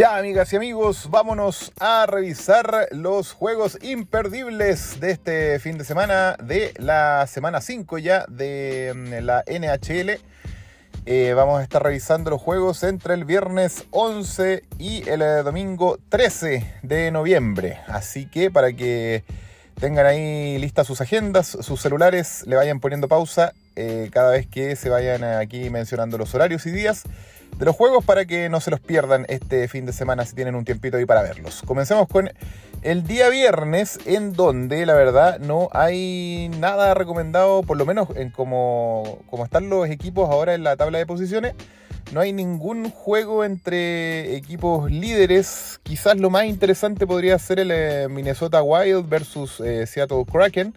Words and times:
Ya, 0.00 0.16
amigas 0.16 0.50
y 0.54 0.56
amigos, 0.56 1.08
vámonos 1.10 1.72
a 1.78 2.06
revisar 2.06 2.88
los 2.90 3.32
juegos 3.32 3.76
imperdibles 3.82 4.98
de 4.98 5.10
este 5.10 5.58
fin 5.58 5.76
de 5.76 5.84
semana, 5.84 6.38
de 6.42 6.72
la 6.78 7.26
semana 7.26 7.60
5 7.60 7.98
ya 7.98 8.24
de 8.26 8.94
mm, 8.96 9.26
la 9.26 9.44
NHL. 9.46 10.18
Eh, 11.04 11.34
vamos 11.34 11.60
a 11.60 11.62
estar 11.62 11.82
revisando 11.82 12.30
los 12.30 12.40
juegos 12.40 12.82
entre 12.82 13.12
el 13.12 13.26
viernes 13.26 13.84
11 13.90 14.62
y 14.78 15.06
el 15.06 15.20
eh, 15.20 15.42
domingo 15.42 15.98
13 16.08 16.76
de 16.82 17.10
noviembre. 17.10 17.80
Así 17.86 18.24
que 18.24 18.50
para 18.50 18.72
que 18.72 19.22
tengan 19.78 20.06
ahí 20.06 20.56
listas 20.56 20.86
sus 20.86 21.02
agendas, 21.02 21.46
sus 21.60 21.78
celulares, 21.78 22.46
le 22.46 22.56
vayan 22.56 22.80
poniendo 22.80 23.06
pausa 23.06 23.52
eh, 23.76 24.08
cada 24.10 24.30
vez 24.30 24.46
que 24.46 24.76
se 24.76 24.88
vayan 24.88 25.24
aquí 25.24 25.68
mencionando 25.68 26.16
los 26.16 26.34
horarios 26.34 26.64
y 26.64 26.70
días 26.70 27.04
de 27.58 27.64
los 27.64 27.76
juegos 27.76 28.04
para 28.04 28.24
que 28.24 28.48
no 28.48 28.60
se 28.60 28.70
los 28.70 28.80
pierdan 28.80 29.26
este 29.28 29.68
fin 29.68 29.86
de 29.86 29.92
semana 29.92 30.24
si 30.24 30.34
tienen 30.34 30.54
un 30.54 30.64
tiempito 30.64 30.96
ahí 30.96 31.04
para 31.04 31.22
verlos. 31.22 31.62
Comencemos 31.66 32.08
con 32.08 32.30
el 32.82 33.06
día 33.06 33.28
viernes 33.28 33.98
en 34.06 34.32
donde 34.32 34.86
la 34.86 34.94
verdad 34.94 35.38
no 35.38 35.68
hay 35.72 36.50
nada 36.58 36.94
recomendado, 36.94 37.62
por 37.62 37.76
lo 37.76 37.84
menos 37.84 38.08
en 38.16 38.30
como, 38.30 39.18
como 39.28 39.44
están 39.44 39.68
los 39.68 39.88
equipos 39.88 40.30
ahora 40.30 40.54
en 40.54 40.64
la 40.64 40.76
tabla 40.76 40.98
de 40.98 41.06
posiciones. 41.06 41.54
No 42.12 42.20
hay 42.20 42.32
ningún 42.32 42.90
juego 42.90 43.44
entre 43.44 44.34
equipos 44.34 44.90
líderes. 44.90 45.78
Quizás 45.84 46.16
lo 46.16 46.28
más 46.28 46.46
interesante 46.46 47.06
podría 47.06 47.38
ser 47.38 47.60
el 47.60 47.70
eh, 47.70 48.08
Minnesota 48.08 48.62
Wild 48.62 49.08
versus 49.08 49.60
eh, 49.60 49.86
Seattle 49.86 50.24
Kraken. 50.24 50.74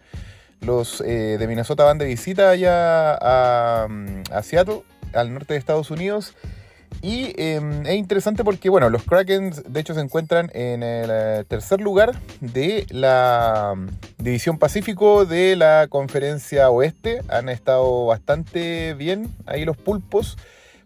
Los 0.62 1.02
eh, 1.02 1.38
de 1.40 1.48
Minnesota 1.48 1.86
van 1.86 1.98
de 1.98 2.06
visita 2.06 2.52
allá 2.52 3.14
a, 3.16 3.88
a 4.32 4.44
Seattle, 4.44 4.84
al 5.14 5.34
norte 5.34 5.54
de 5.54 5.60
Estados 5.60 5.90
Unidos. 5.90 6.36
Y 7.04 7.34
em, 7.36 7.86
es 7.86 7.96
interesante 7.96 8.46
porque, 8.46 8.70
bueno, 8.70 8.90
los 8.90 9.04
Kraken 9.04 9.52
de 9.68 9.80
hecho 9.82 9.94
se 9.94 10.00
encuentran 10.00 10.50
en 10.54 10.84
el 10.84 11.10
eh, 11.12 11.44
tercer 11.46 11.82
lugar 11.82 12.18
de 12.40 12.86
la 12.92 13.74
mm, 13.76 14.24
División 14.24 14.58
Pacífico 14.58 15.26
de 15.26 15.58
la 15.58 15.88
Conferencia 15.90 16.70
Oeste. 16.70 17.22
Han 17.28 17.50
estado 17.50 18.06
bastante 18.06 18.94
bien 18.94 19.28
ahí 19.46 19.66
los 19.66 19.76
pulpos 19.76 20.38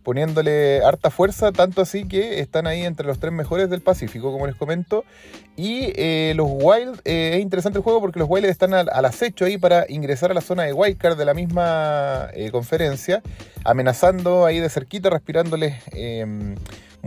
poniéndole 0.08 0.82
harta 0.86 1.10
fuerza, 1.10 1.52
tanto 1.52 1.82
así 1.82 2.08
que 2.08 2.40
están 2.40 2.66
ahí 2.66 2.84
entre 2.84 3.06
los 3.06 3.20
tres 3.20 3.34
mejores 3.34 3.70
del 3.70 3.82
Pacífico, 3.82 4.32
como 4.32 4.48
les 4.48 4.56
comento. 4.56 5.04
Y 5.58 5.92
eh, 5.98 6.32
los 6.38 6.48
Wild, 6.50 7.02
eh, 7.04 7.32
es 7.34 7.42
interesante 7.42 7.80
el 7.80 7.84
juego 7.84 8.00
porque 8.00 8.18
los 8.18 8.30
Wild 8.30 8.46
están 8.46 8.74
al, 8.74 8.88
acecho 9.04 9.44
ahí 9.44 9.58
para 9.58 9.86
ingresar 9.90 10.32
a 10.32 10.34
la 10.34 10.40
zona 10.40 10.64
de 10.64 10.72
Wildcard 10.72 11.18
de 11.18 11.26
la 11.26 11.34
misma 11.34 12.30
eh, 12.34 12.52
conferencia, 12.52 13.22
amenazando 13.66 14.46
ahí 14.46 14.62
de 14.62 14.70
cerquita, 14.70 15.10
respirándoles 15.10 15.76
em, 15.92 16.56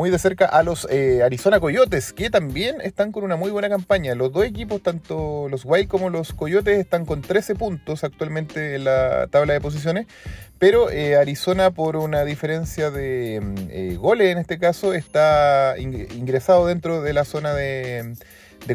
muy 0.00 0.08
de 0.08 0.18
cerca 0.18 0.46
a 0.46 0.62
los 0.62 0.88
Arizona 1.22 1.60
Coyotes, 1.60 2.14
que 2.14 2.30
también 2.30 2.80
están 2.80 3.12
con 3.12 3.22
una 3.22 3.36
muy 3.36 3.50
buena 3.50 3.68
campaña. 3.68 4.14
Los 4.14 4.32
dos 4.32 4.46
equipos, 4.46 4.82
tanto 4.82 5.46
los 5.50 5.66
Wild 5.66 5.88
como 5.88 6.08
los 6.08 6.32
Coyotes, 6.32 6.78
están 6.78 7.04
con 7.04 7.20
13 7.20 7.54
puntos 7.54 8.02
actualmente 8.02 8.76
en 8.76 8.84
la 8.84 9.26
tabla 9.26 9.52
de 9.52 9.60
posiciones, 9.60 10.06
pero 10.58 10.90
eh, 10.90 11.16
Arizona, 11.16 11.70
por 11.70 11.98
una 11.98 12.24
diferencia 12.24 12.90
de 12.90 13.40
mm, 13.42 13.54
eh, 13.68 13.96
goles 13.96 14.32
en 14.32 14.38
este 14.38 14.58
caso, 14.58 14.94
está 14.94 15.74
ingresado 15.78 16.66
dentro 16.66 17.02
de 17.02 17.12
la 17.12 17.26
zona 17.26 17.52
de, 17.52 18.16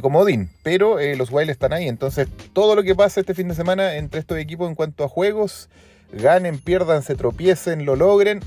comodín. 0.04 0.52
Pero 0.62 1.00
eh, 1.00 1.16
los 1.16 1.32
Wild 1.32 1.50
están 1.50 1.73
ahí. 1.73 1.88
Entonces, 1.88 2.28
todo 2.54 2.76
lo 2.76 2.84
que 2.84 2.94
pasa 2.94 3.20
este 3.20 3.34
fin 3.34 3.48
de 3.48 3.56
semana 3.56 3.95
entre 3.95 4.20
estos 4.20 4.38
equipos 4.38 4.70
en 4.70 4.76
cuanto 4.76 5.04
a 5.04 5.10
juegos, 5.10 5.70
ganen, 6.12 6.60
pierdan, 6.60 7.02
se 7.02 7.16
tropiecen, 7.16 7.84
lo 7.84 7.95
logren. 7.95 8.42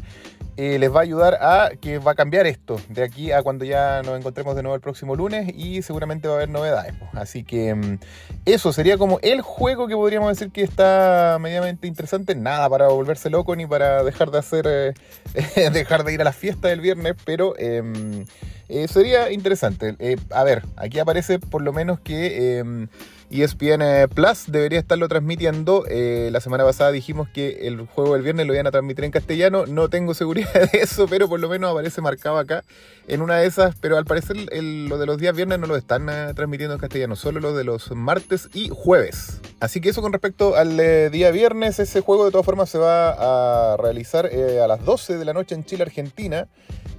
Les 0.59 0.93
va 0.93 0.99
a 0.99 1.03
ayudar 1.05 1.39
a 1.41 1.71
que 1.81 2.01
va 2.01 2.13
a 2.13 2.15
cambiar 2.17 2.49
esto 2.49 2.81
de 2.89 3.05
aquí 3.05 3.31
a 3.31 3.45
cuando 3.45 3.65
ya 3.65 4.03
nos 4.03 4.19
encontremos 4.19 4.57
de 4.57 4.63
nuevo 4.63 4.75
el 4.75 4.81
próximo 4.81 5.15
lunes 5.15 5.53
y 5.55 5.83
seguramente 5.83 6.27
va 6.27 6.35
a 6.35 6.37
haber 6.39 6.49
novedades. 6.49 6.95
Así 7.13 7.45
que 7.45 7.77
mm, 7.77 7.99
eso 8.45 8.73
sería 8.73 8.99
como 8.99 9.21
el 9.23 9.41
juego 9.41 9.87
que 9.87 9.95
podríamos 9.95 10.31
decir 10.31 10.51
que 10.51 10.65
está 10.65 11.39
medianamente 11.41 11.87
interesante. 11.87 12.35
Nada 12.35 12.69
para 12.69 12.89
volverse 12.89 13.31
loco 13.31 13.55
ni 13.55 13.67
para 13.69 14.03
dejar 14.03 14.33
de 14.33 14.39
hacer, 14.39 14.67
eh, 14.67 14.95
dejar 15.71 16.03
de 16.03 16.15
ir 16.15 16.23
a 16.23 16.25
la 16.25 16.33
fiesta 16.33 16.67
del 16.67 16.81
viernes, 16.81 17.15
pero 17.25 17.57
em, 17.57 18.25
eh, 18.69 18.89
sería 18.89 19.31
interesante. 19.33 19.97
a 20.31 20.45
ver, 20.45 20.65
aquí 20.77 20.99
aparece 20.99 21.39
por 21.39 21.63
lo 21.63 21.73
menos 21.73 22.01
que 22.01 22.59
em, 22.59 22.89
ESPN 23.31 23.83
eh, 23.83 24.09
Plus 24.09 24.45
debería 24.47 24.79
estarlo 24.79 25.07
transmitiendo. 25.09 25.85
Eh, 25.89 26.31
la 26.33 26.41
semana 26.41 26.65
pasada 26.65 26.91
dijimos 26.91 27.29
que 27.29 27.67
el 27.69 27.87
juego 27.87 28.15
del 28.15 28.23
viernes 28.23 28.47
lo 28.47 28.55
iban 28.55 28.67
a 28.67 28.71
transmitir 28.71 29.05
en 29.05 29.11
castellano. 29.11 29.67
No 29.67 29.89
tengo 29.89 30.15
seguridad 30.15 30.71
de 30.73 30.79
eso, 30.79 31.07
pero 31.09 31.29
por 31.29 31.39
lo 31.39 31.49
menos 31.49 31.71
aparece 31.71 32.01
marcado 32.01 32.39
acá 32.39 32.65
en 33.07 33.21
una 33.21 33.37
de 33.37 33.47
esas. 33.47 33.75
Pero 33.81 33.99
al 33.99 34.07
parecer 34.07 34.37
lo 34.63 34.99
de 34.99 35.07
los 35.07 35.19
días 35.19 35.37
viernes 35.37 35.59
no 35.59 35.67
lo 35.67 35.77
están 35.77 36.09
eh, 36.09 36.33
transmitiendo 36.35 36.75
en 36.75 36.81
castellano, 36.81 37.17
solo 37.17 37.41
lo 37.41 37.55
de 37.55 37.65
los 37.65 37.91
martes 37.93 38.49
y 38.55 38.71
jueves. 38.73 39.41
Así 39.61 39.81
que 39.81 39.91
eso 39.91 40.01
con 40.01 40.13
respecto 40.13 40.57
al 40.57 40.77
día 41.11 41.31
viernes. 41.31 41.79
Ese 41.79 42.01
juego 42.01 42.25
de 42.25 42.31
todas 42.31 42.47
formas 42.47 42.71
se 42.71 42.79
va 42.79 43.73
a 43.73 43.77
realizar 43.77 44.27
a 44.27 44.67
las 44.67 44.85
12 44.85 45.19
de 45.19 45.25
la 45.25 45.35
noche 45.35 45.55
en 45.55 45.65
Chile, 45.65 45.83
Argentina 45.83 46.49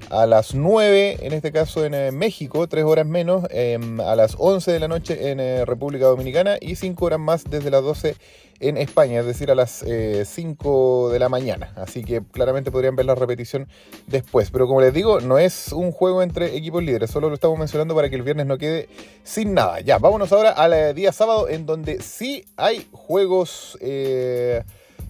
a 0.10 0.26
las 0.26 0.56
9, 0.56 1.18
en 1.22 1.34
este 1.34 1.52
caso 1.52 1.86
en 1.86 2.18
México, 2.18 2.68
3 2.68 2.84
horas 2.86 3.06
menos, 3.06 3.46
em, 3.52 4.00
a 4.00 4.16
las 4.16 4.36
11 4.38 4.72
de 4.72 4.80
la 4.80 4.88
noche 4.88 5.32
en 5.32 5.66
República 5.66 6.06
Dominicana 6.06 6.58
y 6.60 6.76
5 6.76 7.06
horas 7.06 7.20
más 7.20 7.44
desde 7.44 7.70
las 7.70 7.84
12 7.84 8.16
en 8.60 8.78
España, 8.78 9.22
es 9.22 9.26
decir, 9.26 9.52
a 9.52 9.56
las 9.56 9.86
5 10.26 11.10
de 11.12 11.20
la 11.20 11.30
mañana. 11.30 11.72
Así 11.76 12.04
que 12.04 12.22
claramente 12.32 12.72
podrían 12.72 12.96
ver 12.96 13.06
la 13.06 13.16
repetición 13.16 13.68
después. 14.08 14.52
Pero 14.52 14.68
como 14.68 14.82
les 14.82 14.94
digo, 14.94 15.22
no 15.22 15.38
es 15.38 15.72
un 15.72 15.92
juego 15.92 16.22
entre 16.22 16.56
equipos 16.58 16.84
líderes, 16.84 17.10
solo 17.10 17.30
lo 17.30 17.36
estamos 17.36 17.58
mencionando 17.58 17.96
para 17.96 18.10
que 18.10 18.16
el 18.16 18.24
viernes 18.24 18.48
no 18.48 18.58
quede 18.58 18.90
sin 19.24 19.54
nada. 19.54 19.80
Ya, 19.80 19.98
vámonos 19.98 20.32
ahora 20.32 20.52
al 20.52 20.94
día 20.94 21.12
sábado 21.12 21.48
en 21.50 21.66
donde 21.66 22.02
sí 22.02 22.46
hay 22.58 22.88
juegos... 22.92 23.78
Eh, 23.82 24.64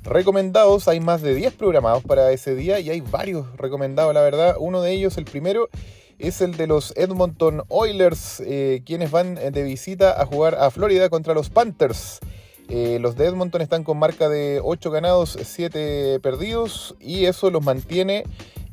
recomendados. 0.10 0.88
Hay 0.88 1.00
más 1.00 1.22
de 1.22 1.34
10 1.34 1.54
programados 1.54 2.04
para 2.04 2.32
ese 2.32 2.56
día 2.56 2.80
y 2.80 2.90
hay 2.90 3.02
varios 3.02 3.46
recomendados, 3.58 4.14
la 4.14 4.22
verdad. 4.22 4.56
Uno 4.60 4.82
de 4.82 4.92
ellos, 4.92 5.18
el 5.18 5.26
primero, 5.26 5.70
es 6.18 6.42
el 6.42 6.58
de 6.58 6.68
los 6.68 6.94
Edmonton 6.98 7.64
Oilers, 7.70 8.42
eh, 8.46 8.82
quienes 8.86 9.12
van 9.12 9.36
de 9.36 9.64
visita 9.64 10.22
a 10.22 10.26
jugar 10.26 10.56
a 10.56 10.70
Florida 10.72 11.10
contra 11.10 11.34
los 11.34 11.50
Panthers. 11.50 12.20
Eh, 12.68 13.00
los 13.02 13.16
de 13.16 13.26
Edmonton 13.26 13.62
están 13.62 13.84
con 13.84 13.98
marca 13.98 14.30
de 14.30 14.62
8 14.64 14.92
ganados, 14.92 15.38
7 15.42 16.20
perdidos 16.22 16.96
y 17.00 17.26
eso 17.26 17.50
los 17.50 17.64
mantiene 17.64 18.26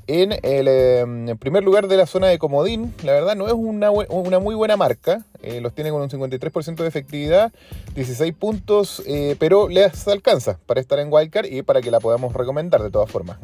en 0.06 0.32
el 0.42 0.68
em, 0.68 1.36
primer 1.38 1.64
lugar 1.64 1.88
de 1.88 1.96
la 1.96 2.06
zona 2.06 2.28
de 2.28 2.38
Comodín. 2.38 2.94
La 3.02 3.12
verdad 3.12 3.34
no 3.34 3.46
es 3.46 3.52
una, 3.52 3.90
una 3.90 4.38
muy 4.38 4.54
buena 4.54 4.76
marca. 4.76 5.24
Eh, 5.42 5.60
los 5.60 5.74
tiene 5.74 5.90
con 5.90 6.02
un 6.02 6.08
53% 6.08 6.76
de 6.76 6.88
efectividad, 6.88 7.52
16 7.94 8.34
puntos, 8.34 9.02
eh, 9.06 9.36
pero 9.38 9.68
les 9.68 10.06
alcanza 10.08 10.58
para 10.66 10.80
estar 10.80 10.98
en 10.98 11.12
Wildcard 11.12 11.46
y 11.46 11.62
para 11.62 11.80
que 11.80 11.90
la 11.90 12.00
podamos 12.00 12.32
recomendar 12.34 12.82
de 12.82 12.90
todas 12.90 13.10
formas. 13.10 13.38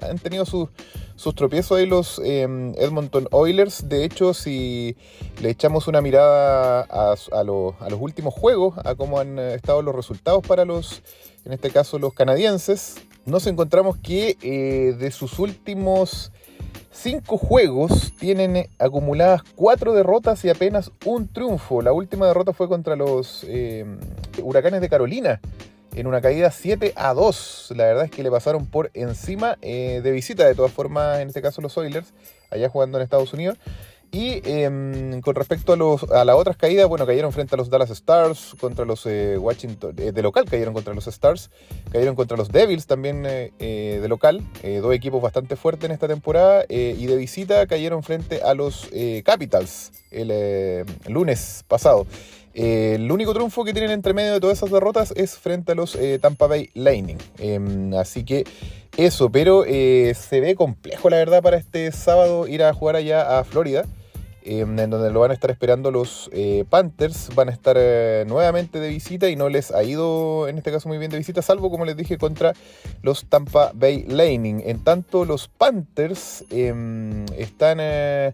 han 0.00 0.18
tenido 0.18 0.44
sus, 0.44 0.68
sus 1.16 1.34
tropiezos 1.34 1.78
ahí 1.78 1.86
los 1.86 2.20
em, 2.24 2.74
Edmonton 2.76 3.28
Oilers. 3.30 3.88
De 3.88 4.04
hecho, 4.04 4.34
si 4.34 4.96
le 5.40 5.50
echamos 5.50 5.88
una 5.88 6.00
mirada 6.00 6.82
a, 6.82 7.14
a 7.32 7.44
los 7.44 7.74
últimos 8.00 8.34
juegos, 8.34 8.74
a 8.84 8.94
cómo 8.94 9.20
han 9.20 9.38
estado 9.38 9.82
los 9.82 9.94
resultados 9.94 10.46
para 10.46 10.64
los, 10.64 11.02
en 11.44 11.52
este 11.52 11.70
caso 11.70 11.98
los 11.98 12.12
canadienses, 12.12 12.96
nos 13.24 13.46
encontramos 13.46 13.96
que 13.98 14.36
eh, 14.42 14.94
de 14.98 15.10
sus 15.10 15.38
últimos 15.38 16.32
cinco 16.90 17.38
juegos 17.38 18.12
tienen 18.18 18.68
acumuladas 18.78 19.42
cuatro 19.54 19.94
derrotas 19.94 20.44
y 20.44 20.50
apenas 20.50 20.90
un 21.04 21.28
triunfo. 21.28 21.82
La 21.82 21.92
última 21.92 22.26
derrota 22.26 22.52
fue 22.52 22.68
contra 22.68 22.96
los 22.96 23.44
eh, 23.48 23.84
Huracanes 24.42 24.80
de 24.80 24.88
Carolina 24.88 25.40
en 25.94 26.06
una 26.06 26.20
caída 26.20 26.50
7 26.50 26.92
a 26.96 27.14
2. 27.14 27.74
La 27.76 27.84
verdad 27.84 28.04
es 28.04 28.10
que 28.10 28.22
le 28.22 28.30
pasaron 28.30 28.66
por 28.66 28.90
encima 28.94 29.58
eh, 29.62 30.00
de 30.02 30.10
visita, 30.10 30.46
de 30.46 30.54
todas 30.54 30.72
formas, 30.72 31.20
en 31.20 31.28
este 31.28 31.42
caso 31.42 31.60
los 31.60 31.76
Oilers, 31.76 32.12
allá 32.50 32.68
jugando 32.68 32.98
en 32.98 33.04
Estados 33.04 33.32
Unidos. 33.32 33.58
Y 34.14 34.42
em, 34.44 35.22
con 35.22 35.34
respecto 35.34 35.72
a, 35.72 35.76
los, 35.76 36.02
a 36.10 36.26
las 36.26 36.36
otras 36.36 36.58
caídas, 36.58 36.86
bueno, 36.86 37.06
cayeron 37.06 37.32
frente 37.32 37.54
a 37.54 37.56
los 37.56 37.70
Dallas 37.70 37.88
Stars, 37.88 38.54
contra 38.60 38.84
los 38.84 39.06
eh, 39.06 39.38
Washington, 39.38 39.94
eh, 39.96 40.12
de 40.12 40.22
local 40.22 40.44
cayeron 40.44 40.74
contra 40.74 40.92
los 40.92 41.06
Stars, 41.06 41.50
cayeron 41.90 42.14
contra 42.14 42.36
los 42.36 42.52
Devils 42.52 42.86
también 42.86 43.24
eh, 43.24 43.98
de 44.02 44.08
local, 44.08 44.42
dos 44.82 44.94
equipos 44.94 45.22
bastante 45.22 45.56
fuertes 45.56 45.86
en 45.86 45.92
esta 45.92 46.08
temporada, 46.08 46.66
y 46.68 47.06
de 47.06 47.16
visita 47.16 47.66
cayeron 47.66 48.02
frente 48.02 48.42
a 48.42 48.52
los 48.52 48.86
Capitals 49.24 49.92
el, 50.10 50.84
lunes 51.08 51.64
pasado. 51.66 52.06
el 52.52 53.10
único 53.10 53.32
triunfo 53.32 53.64
que 53.64 53.72
tienen 53.72 53.92
entre 53.92 54.12
medio 54.12 54.34
de 54.34 54.40
todas 54.40 54.58
esas 54.58 54.70
derrotas 54.70 55.14
es 55.16 55.38
frente 55.38 55.72
a 55.72 55.74
los 55.74 55.96
Tampa 56.20 56.48
Bay 56.48 56.68
Lightning. 56.74 57.16
Em, 57.38 57.94
así 57.94 58.24
que 58.26 58.44
eso, 58.98 59.30
pero 59.30 59.64
se 59.64 60.40
ve 60.40 60.54
complejo 60.54 61.08
la 61.08 61.16
verdad 61.16 61.42
para 61.42 61.56
este 61.56 61.90
sábado 61.92 62.46
ir 62.46 62.62
a 62.62 62.74
jugar 62.74 62.96
allá 62.96 63.38
a 63.38 63.44
Florida. 63.44 63.86
Em, 64.44 64.76
en 64.78 64.90
donde 64.90 65.10
lo 65.12 65.20
van 65.20 65.30
a 65.30 65.34
estar 65.34 65.50
esperando 65.50 65.90
los 65.90 66.28
eh, 66.32 66.64
Panthers. 66.68 67.30
Van 67.34 67.48
a 67.48 67.52
estar 67.52 67.76
eh, 67.78 68.24
nuevamente 68.26 68.80
de 68.80 68.88
visita 68.88 69.28
y 69.28 69.36
no 69.36 69.48
les 69.48 69.70
ha 69.70 69.84
ido 69.84 70.48
en 70.48 70.58
este 70.58 70.72
caso 70.72 70.88
muy 70.88 70.98
bien 70.98 71.10
de 71.10 71.18
visita, 71.18 71.42
salvo 71.42 71.70
como 71.70 71.84
les 71.84 71.96
dije 71.96 72.18
contra 72.18 72.52
los 73.02 73.26
Tampa 73.26 73.70
Bay 73.74 74.04
Lightning. 74.08 74.62
En 74.64 74.82
tanto, 74.82 75.24
los 75.24 75.48
Panthers 75.48 76.44
em, 76.50 77.24
están 77.36 77.78
eh, 77.80 78.32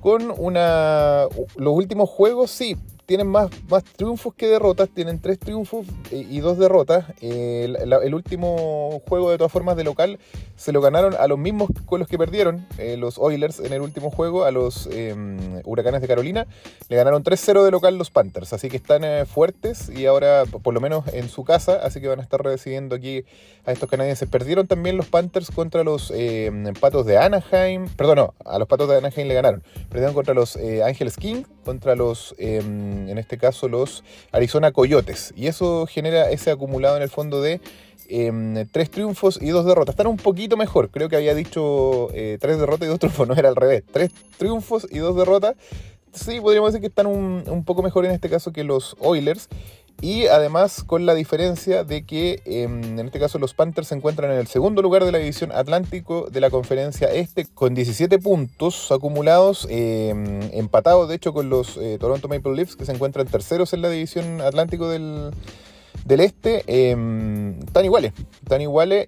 con 0.00 0.32
una... 0.36 1.26
Los 1.56 1.74
últimos 1.74 2.10
juegos, 2.10 2.50
sí, 2.50 2.76
tienen 3.06 3.28
más, 3.28 3.50
más 3.68 3.84
triunfos 3.84 4.34
que 4.34 4.48
derrotas, 4.48 4.88
tienen 4.88 5.20
tres 5.20 5.38
triunfos 5.38 5.86
eh, 6.10 6.26
y 6.28 6.40
dos 6.40 6.58
derrotas. 6.58 7.04
Eh, 7.20 7.72
el, 7.80 8.14
último 8.14 9.00
juego, 9.08 9.30
de 9.30 9.38
todas 9.38 9.52
formas, 9.52 9.76
de 9.76 9.84
local, 9.84 10.18
se 10.56 10.72
lo 10.72 10.80
ganaron 10.80 11.14
a 11.14 11.28
los 11.28 11.38
mismos 11.38 11.70
con 11.86 12.00
los 12.00 12.08
que 12.08 12.18
perdieron, 12.18 12.66
eh, 12.78 12.96
los 12.96 13.18
Oilers 13.18 13.60
en 13.60 13.72
el 13.72 13.80
último 13.80 14.10
juego, 14.10 14.44
a 14.44 14.50
los 14.50 14.88
em, 14.90 15.62
Huracanes 15.64 16.02
de 16.02 16.08
Carolina. 16.08 16.46
Le 16.88 16.96
ganaron 16.96 17.22
3-0 17.22 17.64
de 17.64 17.70
local 17.70 17.96
los 17.96 18.10
Panthers, 18.10 18.52
así 18.52 18.68
que 18.68 18.76
están 18.76 19.26
fuertes 19.26 19.88
y 19.88 20.06
ahora, 20.06 20.44
por 20.44 20.74
lo 20.74 20.80
menos 20.80 21.04
en 21.12 21.28
su 21.28 21.44
casa, 21.44 21.78
así 21.82 22.00
que 22.00 22.08
van 22.08 22.18
a 22.18 22.22
estar 22.22 22.42
recibiendo 22.42 22.96
aquí 22.96 23.24
a 23.64 23.72
estos 23.72 23.88
canadienses. 23.88 24.28
Perdieron 24.28 24.66
también 24.66 24.96
los 24.96 25.06
Panthers 25.06 25.50
contra 25.52 25.84
los 25.84 26.10
em, 26.10 26.74
Patos 26.74 27.06
de 27.06 27.18
Anaheim, 27.18 27.88
perdón, 27.96 28.16
no, 28.16 28.34
a 28.44 28.58
los 28.58 28.66
Patos 28.66 28.88
de 28.88 28.96
Anaheim 28.96 29.28
le 29.28 29.34
ganaron. 29.34 29.62
Perdieron 29.88 30.14
contra 30.14 30.34
los 30.34 30.56
Ángeles 30.56 31.16
King, 31.16 31.44
contra 31.64 31.94
los 31.94 32.34
em, 32.38 32.95
en 33.08 33.18
este 33.18 33.38
caso 33.38 33.68
los 33.68 34.04
Arizona 34.32 34.72
Coyotes. 34.72 35.32
Y 35.36 35.46
eso 35.46 35.86
genera 35.86 36.30
ese 36.30 36.50
acumulado 36.50 36.96
en 36.96 37.02
el 37.02 37.10
fondo 37.10 37.40
de 37.40 37.60
em, 38.08 38.66
tres 38.72 38.90
triunfos 38.90 39.38
y 39.40 39.48
dos 39.48 39.66
derrotas. 39.66 39.92
Están 39.92 40.06
un 40.06 40.16
poquito 40.16 40.56
mejor, 40.56 40.90
creo 40.90 41.08
que 41.08 41.16
había 41.16 41.34
dicho 41.34 42.08
eh, 42.14 42.38
tres 42.40 42.58
derrotas 42.58 42.86
y 42.86 42.90
dos 42.90 42.98
triunfos, 42.98 43.28
no 43.28 43.34
era 43.34 43.48
al 43.48 43.56
revés. 43.56 43.84
Tres 43.90 44.10
triunfos 44.38 44.86
y 44.90 44.98
dos 44.98 45.16
derrotas. 45.16 45.54
Sí, 46.12 46.40
podríamos 46.40 46.72
decir 46.72 46.80
que 46.80 46.88
están 46.88 47.06
un, 47.06 47.44
un 47.46 47.64
poco 47.64 47.82
mejor 47.82 48.06
en 48.06 48.12
este 48.12 48.30
caso 48.30 48.52
que 48.52 48.64
los 48.64 48.96
Oilers. 49.00 49.48
Y 50.00 50.26
además 50.26 50.84
con 50.84 51.06
la 51.06 51.14
diferencia 51.14 51.82
de 51.82 52.04
que 52.04 52.42
em, 52.44 52.98
en 52.98 53.06
este 53.06 53.18
caso 53.18 53.38
los 53.38 53.54
Panthers 53.54 53.88
se 53.88 53.94
encuentran 53.94 54.30
en 54.30 54.38
el 54.38 54.46
segundo 54.46 54.82
lugar 54.82 55.04
de 55.04 55.12
la 55.12 55.18
división 55.18 55.52
Atlántico 55.52 56.28
de 56.30 56.40
la 56.40 56.50
conferencia 56.50 57.08
este 57.08 57.46
con 57.46 57.74
17 57.74 58.18
puntos 58.18 58.92
acumulados, 58.92 59.66
em, 59.70 60.42
empatados 60.52 61.08
de 61.08 61.14
hecho 61.14 61.32
con 61.32 61.48
los 61.48 61.78
eh, 61.78 61.96
Toronto 61.98 62.28
Maple 62.28 62.54
Leafs 62.54 62.76
que 62.76 62.84
se 62.84 62.92
encuentran 62.92 63.26
terceros 63.26 63.72
en 63.72 63.80
la 63.82 63.88
división 63.88 64.42
Atlántico 64.42 64.88
del, 64.90 65.30
del 66.04 66.20
este. 66.20 66.62
Em, 66.66 67.58
están 67.60 67.86
iguales, 67.86 68.12
están 68.42 68.60
iguales, 68.60 69.06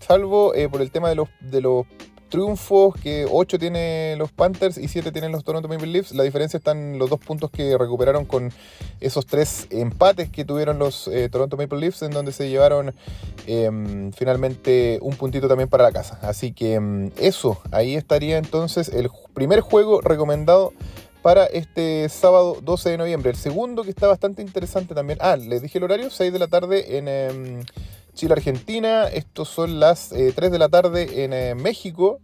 salvo 0.00 0.52
eh, 0.54 0.68
por 0.68 0.82
el 0.82 0.90
tema 0.90 1.10
de 1.10 1.60
los 1.60 1.86
triunfos 2.28 2.94
que 3.00 3.26
8 3.30 3.58
tiene 3.58 4.14
los 4.16 4.30
Panthers 4.32 4.78
y 4.78 4.88
7 4.88 5.12
tienen 5.12 5.32
los 5.32 5.44
Toronto 5.44 5.68
Maple 5.68 5.86
Leafs. 5.86 6.14
La 6.14 6.22
diferencia 6.22 6.58
está 6.58 6.72
en 6.72 6.98
los 6.98 7.10
dos 7.10 7.20
puntos 7.20 7.50
que 7.50 7.76
recuperaron 7.76 8.24
con 8.24 8.52
esos 9.00 9.26
tres 9.26 9.66
empates 9.70 10.30
que 10.30 10.44
tuvieron 10.44 10.78
los 10.78 11.08
eh, 11.08 11.28
Toronto 11.28 11.56
Maple 11.56 11.78
Leafs, 11.78 12.02
en 12.02 12.10
donde 12.10 12.32
se 12.32 12.48
llevaron 12.48 12.94
em, 13.46 14.12
finalmente 14.12 14.98
un 15.02 15.16
puntito 15.16 15.48
también 15.48 15.68
para 15.68 15.84
la 15.84 15.92
casa. 15.92 16.18
Así 16.22 16.52
que 16.52 16.74
em, 16.74 17.10
eso, 17.18 17.60
ahí 17.70 17.96
estaría 17.96 18.38
entonces 18.38 18.88
el 18.88 19.10
primer 19.34 19.60
juego 19.60 20.00
recomendado 20.00 20.72
para 21.22 21.46
este 21.46 22.08
sábado 22.08 22.58
12 22.62 22.90
de 22.90 22.98
noviembre. 22.98 23.30
El 23.30 23.36
segundo 23.36 23.82
que 23.82 23.90
está 23.90 24.06
bastante 24.06 24.42
interesante 24.42 24.94
también. 24.94 25.18
Ah, 25.20 25.36
les 25.36 25.62
dije 25.62 25.78
el 25.78 25.84
horario, 25.84 26.10
6 26.10 26.32
de 26.32 26.38
la 26.38 26.48
tarde 26.48 26.98
en... 26.98 27.08
Em, 27.08 27.64
Chile, 28.18 28.32
Argentina. 28.32 29.04
Estos 29.06 29.48
son 29.48 29.78
las 29.78 30.08
3 30.08 30.36
eh, 30.36 30.50
de 30.50 30.58
la 30.58 30.68
tarde 30.68 31.22
en 31.22 31.32
eh, 31.32 31.54
México. 31.54 32.18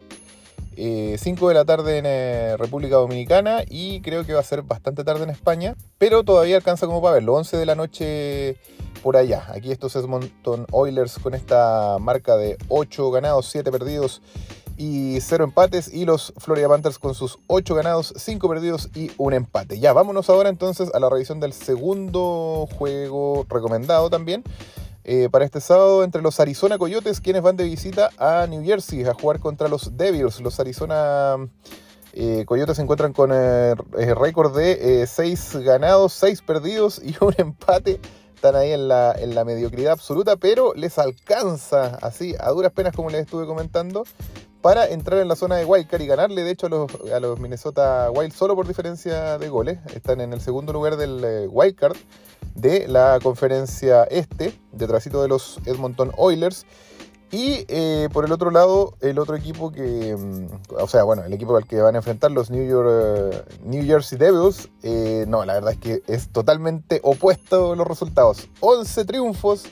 5 0.75 0.76
eh, 0.76 1.17
de 1.17 1.55
la 1.55 1.64
tarde 1.64 1.99
en 1.99 2.58
República 2.58 2.96
Dominicana 2.96 3.62
y 3.69 4.00
creo 4.00 4.26
que 4.26 4.35
va 4.35 4.41
a 4.41 4.43
ser 4.43 4.62
bastante 4.62 5.05
tarde 5.05 5.23
en 5.23 5.31
España, 5.31 5.76
pero 5.99 6.25
todavía 6.25 6.56
alcanza 6.56 6.87
como 6.87 7.00
para 7.00 7.14
verlo, 7.14 7.35
11 7.35 7.58
de 7.58 7.64
la 7.64 7.76
noche 7.76 8.56
por 9.05 9.17
allá. 9.17 9.46
Aquí 9.55 9.70
estos 9.70 9.94
Edmonton 9.94 10.67
Oilers 10.73 11.20
con 11.20 11.32
esta 11.32 11.97
marca 12.00 12.37
de 12.37 12.58
8 12.67 13.12
ganados, 13.12 13.47
7 13.47 13.70
perdidos 13.70 14.20
y 14.76 15.20
0 15.20 15.44
empates 15.44 15.94
y 15.94 16.06
los 16.06 16.32
Florida 16.38 16.69
Panthers 16.69 16.99
con 16.99 17.14
sus 17.14 17.38
8 17.47 17.73
ganados, 17.76 18.12
5 18.17 18.49
perdidos 18.49 18.90
y 18.97 19.12
un 19.17 19.32
empate. 19.32 19.79
Ya, 19.79 19.93
vámonos 19.93 20.29
ahora 20.29 20.49
entonces 20.49 20.93
a 20.93 20.99
la 20.99 21.08
revisión 21.08 21.38
del 21.38 21.52
segundo 21.52 22.67
juego 22.76 23.47
recomendado 23.49 24.11
también. 24.11 24.43
Eh, 25.06 25.29
para 25.31 25.45
este 25.45 25.61
sábado 25.61 26.03
entre 26.03 26.23
los 26.23 26.41
Arizona 26.41 26.79
Coyotes, 26.79 27.21
quienes 27.21 27.43
van 27.43 27.56
de 27.56 27.65
visita 27.65 28.09
a 28.17 28.47
New 28.47 28.65
Jersey 28.65 29.05
a 29.05 29.12
jugar 29.12 29.39
contra 29.39 29.69
los 29.69 29.99
Devils. 29.99 30.41
Los 30.41 30.59
Arizona 30.61 31.37
eh, 32.15 32.45
Coyotes 32.47 32.77
se 32.77 32.83
encuentran 32.83 33.12
con 33.12 33.31
eh, 33.31 33.75
récord 34.15 34.56
de 34.56 35.06
6 35.06 35.56
ganados, 35.56 36.15
6 36.15 36.41
perdidos 36.43 37.03
y 37.05 37.15
un 37.21 37.35
empate. 37.39 38.01
Están 38.35 38.56
ahí 38.56 38.73
en 38.73 38.89
la, 38.89 39.12
en 39.12 39.35
la 39.35 39.45
mediocridad 39.45 39.93
absoluta, 39.93 40.37
pero 40.37 40.73
les 40.75 40.99
alcanza, 40.99 41.99
así, 42.00 42.35
a 42.41 42.50
duras 42.50 42.73
penas 42.73 42.95
como 42.95 43.11
les 43.11 43.23
estuve 43.23 43.47
comentando, 43.47 44.05
para 44.62 44.87
entrar 44.87 45.21
en 45.21 45.29
la 45.29 45.37
zona 45.37 45.57
de 45.57 45.67
Wildcard 45.67 46.00
y 46.00 46.07
ganarle, 46.07 46.43
de 46.43 46.50
hecho, 46.50 46.67
a 46.67 46.71
los, 46.71 46.91
a 47.15 47.21
los 47.21 47.39
Minnesota 47.39 48.11
Wild 48.11 48.33
solo 48.33 48.55
por 48.57 48.67
diferencia 48.67 49.37
de 49.37 49.49
goles. 49.50 49.79
Están 49.95 50.23
en 50.23 50.33
el 50.33 50.41
segundo 50.41 50.73
lugar 50.73 50.97
del 50.97 51.49
Wildcard 51.50 51.97
de 52.55 52.88
la 52.88 53.19
conferencia 53.23 54.05
este, 54.05 54.58
detrásito 54.73 55.23
de 55.23 55.29
los 55.29 55.58
Edmonton 55.67 56.12
Oilers. 56.17 56.67
Y 57.35 57.64
eh, 57.67 58.08
por 58.12 58.25
el 58.25 58.31
otro 58.31 58.52
lado, 58.52 58.94
el 59.00 59.19
otro 59.19 59.35
equipo 59.35 59.73
que, 59.73 60.17
mm, 60.17 60.75
o 60.81 60.87
sea, 60.87 61.02
bueno, 61.02 61.25
el 61.25 61.32
equipo 61.32 61.56
al 61.56 61.67
que 61.67 61.81
van 61.81 61.96
a 61.96 61.99
enfrentar 61.99 62.31
los 62.31 62.49
New, 62.49 62.64
York, 62.64 62.88
eh, 62.88 63.43
New 63.64 63.85
Jersey 63.85 64.17
Devils, 64.17 64.69
eh, 64.85 65.25
no, 65.26 65.44
la 65.44 65.55
verdad 65.55 65.73
es 65.73 65.79
que 65.79 66.02
es 66.06 66.29
totalmente 66.29 67.00
opuesto 67.02 67.75
los 67.75 67.88
resultados. 67.88 68.49
11 68.61 69.05
triunfos, 69.05 69.64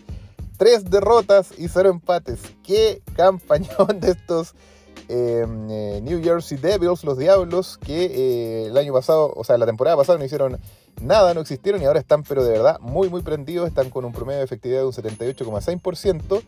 3 0.57 0.91
derrotas 0.91 1.57
y 1.57 1.69
0 1.69 1.91
empates. 1.91 2.41
¡Qué 2.65 3.01
campañón 3.15 4.01
de 4.01 4.11
estos 4.11 4.55
New 5.09 6.23
Jersey 6.23 6.59
Devils, 6.59 7.05
los 7.05 7.19
Diablos, 7.19 7.79
que 7.79 8.67
el 8.67 8.77
año 8.77 8.93
pasado, 8.95 9.33
o 9.37 9.45
sea, 9.45 9.59
la 9.59 9.67
temporada 9.67 9.97
pasada 9.97 10.19
no 10.19 10.25
hicieron 10.25 10.59
nada, 11.01 11.35
no 11.35 11.41
existieron 11.41 11.81
y 11.81 11.85
ahora 11.85 12.01
están, 12.01 12.23
pero 12.23 12.45
de 12.45 12.51
verdad, 12.51 12.79
muy, 12.81 13.09
muy 13.09 13.23
prendidos. 13.23 13.69
Están 13.69 13.91
con 13.91 14.05
un 14.05 14.13
promedio 14.13 14.39
de 14.39 14.45
efectividad 14.45 14.81
de 14.81 14.87
un 14.87 14.93
78,6%. 14.93 16.43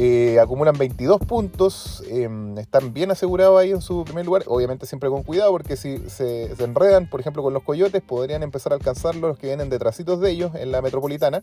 Eh, 0.00 0.38
acumulan 0.38 0.78
22 0.78 1.18
puntos, 1.22 2.04
em, 2.08 2.56
están 2.58 2.92
bien 2.92 3.10
asegurados 3.10 3.58
ahí 3.58 3.72
en 3.72 3.80
su 3.80 4.04
primer 4.04 4.24
lugar, 4.24 4.44
obviamente 4.46 4.86
siempre 4.86 5.08
con 5.08 5.24
cuidado 5.24 5.50
porque 5.50 5.76
si 5.76 5.98
se, 6.08 6.52
enredan, 6.62 7.10
por 7.10 7.18
ejemplo, 7.18 7.42
con 7.42 7.52
los 7.52 7.64
coyotes, 7.64 8.00
podrían 8.00 8.44
empezar 8.44 8.72
a 8.72 8.76
alcanzarlos 8.76 9.30
los 9.30 9.38
que 9.40 9.48
vienen 9.48 9.70
detrasitos 9.70 10.20
de 10.20 10.30
ellos 10.30 10.54
en 10.54 10.70
la 10.70 10.82
metropolitana, 10.82 11.42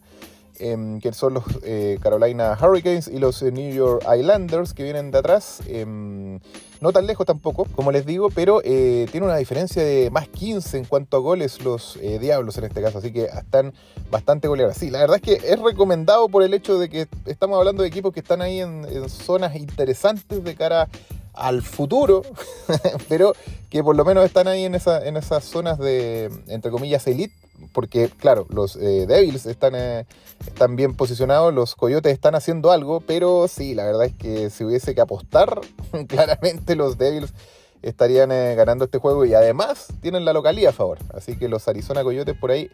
em, 0.60 1.00
que 1.00 1.14
son 1.14 1.36
los 1.36 1.44
eh, 1.64 1.98
Carolina 2.02 2.58
Hurricanes 2.60 3.08
y 3.08 3.20
los 3.20 3.42
New 3.44 3.74
York 3.74 4.06
Islanders 4.18 4.74
que 4.74 4.84
vienen 4.84 5.12
de 5.12 5.20
atrás. 5.20 5.62
Em, 5.68 6.40
no 6.82 6.92
tan 6.92 7.08
lejos 7.08 7.26
tampoco, 7.26 7.66
como 7.76 7.92
les 7.92 8.06
digo, 8.06 8.30
pero 8.30 8.62
eh, 8.64 9.08
tiene 9.12 9.26
una 9.26 9.38
diferencia 9.38 9.84
de 9.84 10.10
más 10.12 10.28
15 10.28 10.78
en 10.78 10.86
cuanto 10.86 11.18
a 11.18 11.20
goles 11.20 11.64
los 11.64 11.98
eh, 11.98 12.20
Diablos 12.20 12.58
en 12.58 12.66
este 12.66 12.82
caso, 12.82 13.00
así 13.00 13.12
que 13.12 13.26
están 13.26 13.74
bastante 14.12 14.48
goleados. 14.48 14.78
Sí, 14.78 14.90
la 14.90 15.00
verdad 15.00 15.18
es 15.18 15.22
que 15.22 15.48
es 15.52 15.60
recomendado 15.60 16.30
por 16.30 16.44
el 16.44 16.54
hecho 16.54 16.78
de 16.78 16.90
que 16.90 17.08
estamos 17.26 17.58
hablando 17.58 17.82
de 17.82 17.90
equipos 17.90 18.14
que 18.14 18.20
están 18.20 18.42
ahí 18.42 18.60
en, 18.60 18.86
en 18.86 19.10
zonas 19.10 19.56
interesantes 19.56 20.44
de 20.44 20.56
cara 20.56 20.88
al 21.36 21.62
futuro, 21.62 22.24
pero 23.10 23.34
que 23.70 23.84
por 23.84 23.96
lo 23.96 24.06
menos 24.06 24.26
están 24.26 24.48
ahí 24.48 24.66
en, 24.66 24.76
esa, 24.76 25.06
en 25.06 25.18
esas 25.18 25.44
zonas 25.44 25.78
de, 25.78 26.32
entre 26.48 26.72
comillas, 26.72 27.06
elite, 27.08 27.36
porque 27.74 28.10
claro, 28.10 28.48
los 28.50 28.76
eh, 28.76 29.06
Devils 29.08 29.46
están, 29.46 29.76
eh, 29.76 30.06
están 30.46 30.76
bien 30.76 30.96
posicionados, 30.96 31.54
los 31.54 31.76
Coyotes 31.76 32.14
están 32.14 32.36
haciendo 32.36 32.72
algo, 32.72 33.02
pero 33.02 33.48
sí, 33.48 33.76
la 33.76 33.86
verdad 33.86 34.06
es 34.06 34.14
que 34.14 34.50
si 34.50 34.64
hubiese 34.64 34.96
que 34.96 35.02
apostar, 35.02 35.62
claramente 36.08 36.76
los 36.76 36.98
Devils 36.98 37.34
estarían 37.82 38.32
eh, 38.32 38.56
ganando 38.56 38.86
este 38.86 38.98
juego 38.98 39.26
y 39.26 39.34
además 39.34 39.88
tienen 40.02 40.26
la 40.26 40.34
localía 40.34 40.70
a 40.70 40.74
favor, 40.74 41.00
así 41.14 41.38
que 41.38 41.50
los 41.50 41.68
Arizona 41.68 42.04
Coyotes 42.04 42.38
por 42.38 42.52
ahí 42.52 42.72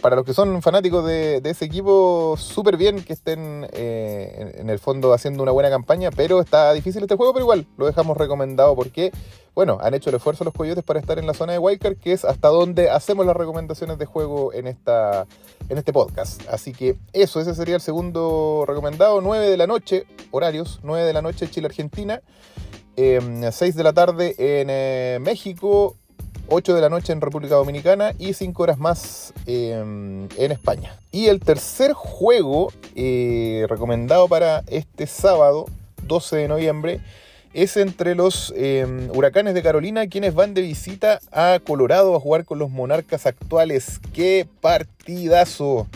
para 0.00 0.16
los 0.16 0.24
que 0.24 0.34
son 0.34 0.62
fanáticos 0.62 1.04
de, 1.04 1.40
ese 1.44 1.66
equipo, 1.66 2.34
súper 2.38 2.76
bien 2.76 3.04
que 3.04 3.12
estén 3.12 3.66
eh, 3.72 4.54
en, 4.58 4.70
el 4.70 4.78
fondo 4.78 5.12
haciendo 5.12 5.42
una 5.42 5.52
buena 5.52 5.70
campaña, 5.70 6.10
pero 6.10 6.40
está 6.40 6.72
difícil 6.72 7.02
este 7.02 7.16
juego, 7.16 7.32
pero 7.32 7.44
igual 7.44 7.66
lo 7.76 7.86
dejamos 7.86 8.16
recomendado 8.16 8.74
porque, 8.74 9.12
bueno, 9.54 9.78
han 9.80 9.94
hecho 9.94 10.10
el 10.10 10.16
esfuerzo 10.16 10.44
los 10.44 10.54
Coyotes 10.54 10.84
para 10.84 11.00
estar 11.00 11.18
en 11.18 11.26
la 11.26 11.34
zona 11.34 11.52
de 11.52 11.58
Wildcard, 11.58 11.96
que 11.96 12.12
es 12.12 12.24
hasta 12.24 12.48
donde 12.48 12.90
hacemos 12.90 13.26
las 13.26 13.36
recomendaciones 13.36 13.98
de 13.98 14.06
juego 14.06 14.52
en, 14.52 14.66
esta, 14.66 15.26
en 15.68 15.78
este 15.78 15.92
podcast. 15.92 16.42
Así 16.48 16.72
que 16.72 16.96
eso, 17.12 17.40
ese 17.40 17.54
sería 17.54 17.74
el 17.74 17.80
segundo 17.80 18.64
recomendado, 18.66 19.20
9 19.20 19.48
de 19.48 19.56
la 19.56 19.66
noche, 19.66 20.06
horarios, 20.30 20.80
9 20.82 21.04
de 21.04 21.12
la 21.12 21.22
noche 21.22 21.50
Chile-Argentina. 21.50 22.22
6 22.96 22.96
em, 22.96 23.76
de 23.76 23.82
la 23.82 23.92
tarde 23.92 24.34
en 24.36 24.68
eh, 24.70 25.18
México, 25.20 25.96
8 26.52 26.74
de 26.74 26.80
la 26.80 26.88
noche 26.88 27.12
en 27.12 27.20
República 27.20 27.54
Dominicana 27.54 28.12
y 28.18 28.34
5 28.34 28.62
horas 28.62 28.78
más 28.78 29.32
em, 29.46 30.28
en 30.36 30.52
España. 30.52 30.98
Y 31.12 31.26
el 31.26 31.38
tercer 31.38 31.92
juego 31.92 32.72
eh, 32.96 33.66
recomendado 33.68 34.26
para 34.26 34.64
este 34.66 35.06
sábado, 35.06 35.66
12 36.08 36.36
de 36.36 36.48
noviembre, 36.48 37.00
es 37.54 37.76
entre 37.76 38.16
los 38.16 38.52
em, 38.56 39.10
huracanes 39.14 39.54
de 39.54 39.62
Carolina, 39.62 40.08
quienes 40.08 40.34
van 40.34 40.52
de 40.52 40.62
visita 40.62 41.20
a 41.30 41.60
Colorado 41.64 42.16
a 42.16 42.20
jugar 42.20 42.44
con 42.44 42.58
los 42.58 42.68
monarcas 42.68 43.26
actuales. 43.26 44.00
¡Qué 44.12 44.46
partidazo! 44.60 45.86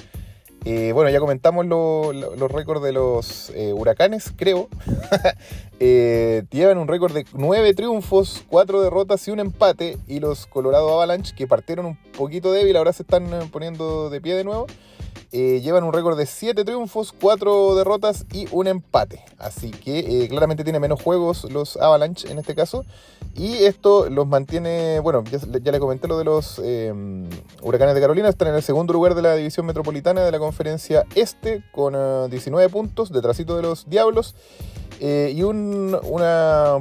Eh, 0.66 0.92
bueno, 0.92 1.10
ya 1.10 1.20
comentamos 1.20 1.66
los 1.66 2.50
récords 2.50 2.82
de 2.82 2.92
los 2.92 3.50
eh, 3.50 3.74
huracanes, 3.74 4.32
creo. 4.34 4.68
eh, 5.80 6.44
llevan 6.50 6.78
un 6.78 6.88
récord 6.88 7.12
de 7.12 7.26
9 7.34 7.74
triunfos, 7.74 8.44
4 8.48 8.80
derrotas 8.80 9.28
y 9.28 9.30
un 9.30 9.40
empate. 9.40 9.98
Y 10.06 10.20
los 10.20 10.46
Colorado 10.46 10.88
Avalanche, 10.88 11.34
que 11.36 11.46
partieron 11.46 11.84
un 11.84 11.96
poquito 12.16 12.50
débil, 12.50 12.76
ahora 12.76 12.94
se 12.94 13.02
están 13.02 13.26
eh, 13.32 13.48
poniendo 13.52 14.08
de 14.08 14.22
pie 14.22 14.34
de 14.34 14.44
nuevo. 14.44 14.66
Eh, 15.36 15.60
llevan 15.62 15.82
un 15.82 15.92
récord 15.92 16.16
de 16.16 16.26
7 16.26 16.64
triunfos, 16.64 17.12
4 17.20 17.74
derrotas 17.74 18.24
y 18.32 18.46
un 18.52 18.68
empate. 18.68 19.24
Así 19.36 19.72
que 19.72 20.28
claramente 20.28 20.62
tiene 20.62 20.78
menos 20.78 21.02
juegos 21.02 21.50
los 21.50 21.76
Avalanche 21.76 22.30
en 22.30 22.38
este 22.38 22.54
caso. 22.54 22.84
Y 23.34 23.64
esto 23.64 24.08
los 24.10 24.28
mantiene, 24.28 25.00
bueno, 25.00 25.24
ya, 25.24 25.72
les 25.72 25.80
comenté 25.80 26.06
lo 26.06 26.18
de 26.18 26.24
los 26.24 26.60
Huracanes 27.62 27.96
de 27.96 28.00
Carolina. 28.00 28.28
Están 28.28 28.46
en 28.46 28.54
el 28.54 28.62
segundo 28.62 28.92
lugar 28.92 29.16
de 29.16 29.22
la 29.22 29.34
división 29.34 29.66
metropolitana 29.66 30.20
de 30.20 30.30
la 30.30 30.38
conferencia 30.38 31.04
este 31.16 31.64
con 31.72 32.30
19 32.30 32.68
puntos, 32.68 33.10
detrásito 33.10 33.56
de 33.56 33.62
los 33.62 33.90
Diablos. 33.90 34.36
Eh, 35.00 35.32
y 35.34 35.42
un 35.42 35.98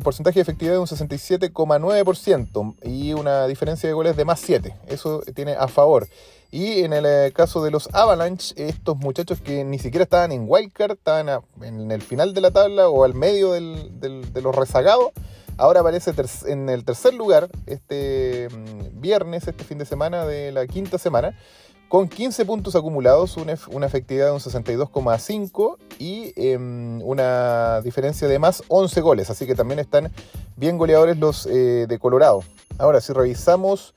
porcentaje 0.04 0.36
de 0.36 0.42
efectividad 0.42 0.74
de 0.74 0.80
un 0.80 0.88
67,9% 0.88 2.76
y 2.84 3.14
una 3.14 3.48
diferencia 3.48 3.90
de 3.90 3.94
goles 3.94 4.16
de 4.16 4.26
más 4.26 4.40
7. 4.40 4.76
Eso 4.88 5.22
tiene 5.34 5.54
a 5.54 5.68
favor. 5.68 6.08
Y 6.52 6.84
en 6.84 6.94
el 6.94 7.06
eh, 7.08 7.32
caso 7.34 7.64
de 7.64 7.72
los 7.72 7.90
Avalanche, 7.94 8.54
estos 8.56 8.96
muchachos 8.98 9.42
que 9.42 9.64
ni 9.64 9.80
siquiera 9.80 10.04
estaban 10.04 10.32
en 10.32 10.46
wildcard, 10.48 10.92
estaban 10.92 11.28
en 11.64 11.92
el 11.92 12.04
final 12.04 12.36
de 12.36 12.42
la 12.42 12.52
tabla 12.52 12.90
o 12.90 13.04
al 13.04 13.16
medio 13.16 13.54
de 13.54 14.42
los 14.42 14.56
rezagados, 14.56 15.10
ahora 15.58 15.80
aparece 15.80 16.14
en 16.46 16.70
el 16.70 16.86
tercer 16.86 17.16
lugar 17.16 17.50
este 17.66 18.50
mm, 18.50 19.02
viernes, 19.02 19.48
este 19.48 19.64
fin 19.64 19.80
de 19.80 19.86
semana 19.86 20.26
de 20.26 20.52
la 20.52 20.68
quinta 20.68 21.00
semana 21.00 21.36
con 21.94 22.08
15 22.08 22.46
puntos 22.46 22.76
acumulados, 22.76 23.38
una, 23.38 23.86
efectividad 23.86 24.26
de 24.26 24.32
un 24.32 24.40
62,5 24.40 25.78
y 26.00 26.34
em, 26.36 27.00
una 27.04 27.82
diferencia 27.82 28.28
de 28.28 28.40
más 28.40 28.64
11 28.68 29.00
goles. 29.02 29.30
Así 29.30 29.46
que 29.46 29.54
también 29.54 29.78
están 29.78 30.12
bien 30.56 30.80
goleadores 30.80 31.20
los 31.20 31.46
eh, 31.46 31.86
de 31.88 32.00
Colorado. 32.00 32.42
Ahora, 32.80 33.00
si 33.00 33.14
revisamos 33.14 33.94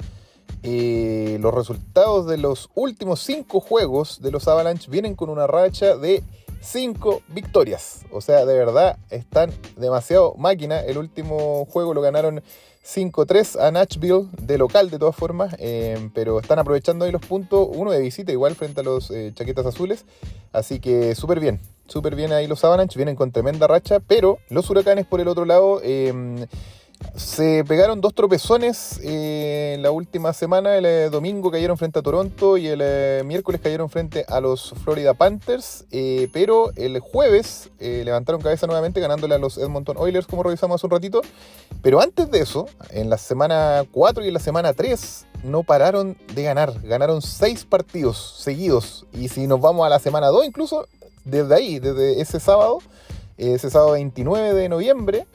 eh, 0.62 1.38
los 1.40 1.54
resultados 1.54 2.26
de 2.26 2.36
los 2.36 2.68
últimos 2.74 3.20
5 3.20 3.60
juegos 3.60 4.20
de 4.20 4.30
los 4.30 4.46
Avalanche, 4.46 4.90
vienen 4.90 5.14
con 5.14 5.30
una 5.30 5.46
racha 5.46 5.96
de 5.96 6.22
5 6.66 7.22
victorias. 7.28 8.04
O 8.10 8.20
sea, 8.20 8.44
de 8.44 8.58
verdad 8.58 8.98
están 9.10 9.52
demasiado 9.76 10.34
máquina. 10.36 10.80
El 10.80 10.98
último 10.98 11.64
juego 11.66 11.94
lo 11.94 12.00
ganaron 12.00 12.42
5-3 12.84 13.60
a 13.60 13.70
Nashville 13.70 14.28
de 14.40 14.58
local 14.58 14.90
de 14.90 14.98
todas 14.98 15.16
formas, 15.16 15.56
eh, 15.58 16.10
pero 16.14 16.38
están 16.38 16.58
aprovechando 16.58 17.04
ahí 17.04 17.10
los 17.10 17.20
puntos, 17.20 17.68
uno 17.72 17.90
de 17.90 18.00
visita 18.00 18.30
igual 18.30 18.54
frente 18.54 18.80
a 18.80 18.84
los 18.84 19.10
eh, 19.10 19.32
chaquetas 19.34 19.66
azules, 19.66 20.04
así 20.52 20.78
que 20.78 21.16
súper 21.16 21.40
bien, 21.40 21.58
súper 21.88 22.14
bien 22.14 22.32
ahí 22.32 22.46
los 22.46 22.64
Avalanche, 22.64 22.96
vienen 22.96 23.16
con 23.16 23.32
tremenda 23.32 23.66
racha, 23.66 23.98
pero 23.98 24.38
los 24.50 24.70
huracanes 24.70 25.04
por 25.04 25.20
el 25.20 25.26
otro 25.26 25.44
lado 25.46 25.80
eh, 25.82 26.46
se 27.16 27.64
pegaron 27.64 28.02
dos 28.02 28.14
tropezones 28.14 29.00
eh, 29.02 29.78
la 29.80 29.90
última 29.90 30.32
semana. 30.32 30.76
El 30.76 30.84
eh, 30.84 31.08
domingo 31.08 31.50
cayeron 31.50 31.78
frente 31.78 31.98
a 31.98 32.02
Toronto 32.02 32.58
y 32.58 32.68
el 32.68 32.80
eh, 32.82 33.22
miércoles 33.24 33.60
cayeron 33.62 33.88
frente 33.88 34.26
a 34.28 34.40
los 34.40 34.74
Florida 34.84 35.14
Panthers. 35.14 35.86
pero 36.32 36.72
el 36.76 36.98
jueves 37.00 37.70
levantaron 37.78 38.42
cabeza 38.42 38.66
nuevamente 38.66 39.00
ganándole 39.00 39.34
a 39.34 39.38
los 39.38 39.56
Edmonton 39.56 39.96
Oilers, 39.98 40.26
como 40.26 40.42
revisamos 40.42 40.76
hace 40.76 40.86
un 40.86 40.90
ratito. 40.90 41.22
Pero 41.82 42.00
antes 42.00 42.30
de 42.30 42.40
eso, 42.40 42.66
en 42.90 43.08
la 43.08 43.18
semana 43.18 43.84
4 43.90 44.24
y 44.24 44.28
en 44.28 44.34
la 44.34 44.40
semana 44.40 44.72
3, 44.74 45.26
no 45.44 45.62
pararon 45.62 46.16
de 46.34 46.42
ganar. 46.42 46.74
Ganaron 46.82 47.22
seis 47.22 47.64
partidos 47.64 48.34
seguidos. 48.38 49.06
Y 49.12 49.28
si 49.28 49.46
nos 49.46 49.60
vamos 49.60 49.86
a 49.86 49.88
la 49.88 49.98
semana 49.98 50.28
2, 50.28 50.44
incluso 50.46 50.86
desde 51.24 51.54
ahí, 51.54 51.78
desde 51.78 52.20
ese 52.20 52.40
sábado, 52.40 52.78
ese 53.38 53.70
sábado 53.70 53.92
29 53.92 54.54
de 54.54 54.68
noviembre 54.68 55.26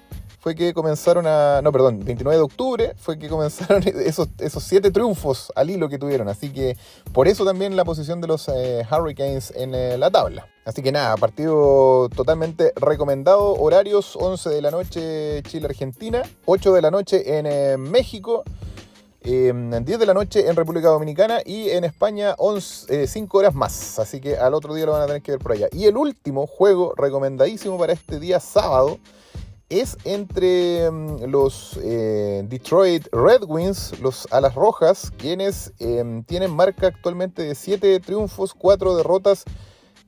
fue 0.41 0.55
que 0.55 0.73
comenzaron 0.73 1.27
a. 1.27 1.61
No, 1.61 1.71
perdón, 1.71 2.03
29 2.03 2.35
de 2.35 2.43
octubre 2.43 2.93
fue 2.97 3.19
que 3.19 3.29
comenzaron 3.29 3.83
esos, 3.85 4.27
esos 4.39 4.63
siete 4.63 4.89
triunfos 4.89 5.53
al 5.55 5.69
hilo 5.69 5.87
que 5.87 5.99
tuvieron. 5.99 6.27
Así 6.27 6.51
que 6.51 6.75
por 7.13 7.27
eso 7.27 7.45
también 7.45 7.75
la 7.75 7.85
posición 7.85 8.19
de 8.21 8.27
los 8.27 8.49
eh, 8.49 8.83
Hurricanes 8.91 9.53
en 9.55 9.75
eh, 9.75 9.99
la 9.99 10.09
tabla. 10.09 10.47
Así 10.65 10.81
que 10.81 10.91
nada, 10.91 11.15
partido 11.17 12.09
totalmente 12.09 12.73
recomendado. 12.75 13.53
Horarios 13.53 14.15
11 14.15 14.49
de 14.49 14.61
la 14.63 14.71
noche 14.71 15.43
Chile-Argentina, 15.43 16.23
8 16.45 16.73
de 16.73 16.81
la 16.81 16.89
noche 16.89 17.37
en 17.37 17.45
eh, 17.45 17.77
México. 17.77 18.43
10 19.23 19.85
de 19.85 20.05
la 20.07 20.15
noche 20.15 20.49
en 20.49 20.55
República 20.55 20.87
Dominicana 20.87 21.41
y 21.45 21.69
en 21.69 21.83
España 21.83 22.33
11, 22.39 23.05
5 23.05 23.37
horas 23.37 23.53
más. 23.53 23.99
Así 23.99 24.19
que 24.19 24.35
al 24.35 24.55
otro 24.55 24.73
día 24.73 24.87
lo 24.87 24.93
van 24.93 25.03
a 25.03 25.05
tener 25.05 25.21
que 25.21 25.33
ver 25.33 25.39
por 25.39 25.51
allá. 25.51 25.67
Y 25.71 25.85
el 25.85 25.95
último 25.95 26.47
juego 26.47 26.95
recomendadísimo 26.97 27.77
para 27.77 27.93
este 27.93 28.19
día 28.19 28.39
sábado 28.39 28.97
es 29.71 29.97
entre 30.03 30.91
mm, 30.91 31.23
los 31.25 31.79
eh, 31.81 32.43
Detroit 32.45 33.07
Red 33.13 33.43
Wings, 33.47 33.99
los 34.01 34.27
Alas 34.31 34.53
Rojas, 34.53 35.11
quienes 35.17 35.73
em, 35.79 36.23
tienen 36.23 36.51
marca 36.51 36.87
actualmente 36.87 37.41
de 37.43 37.55
7 37.55 38.01
triunfos, 38.01 38.53
4 38.53 38.97
derrotas 38.97 39.45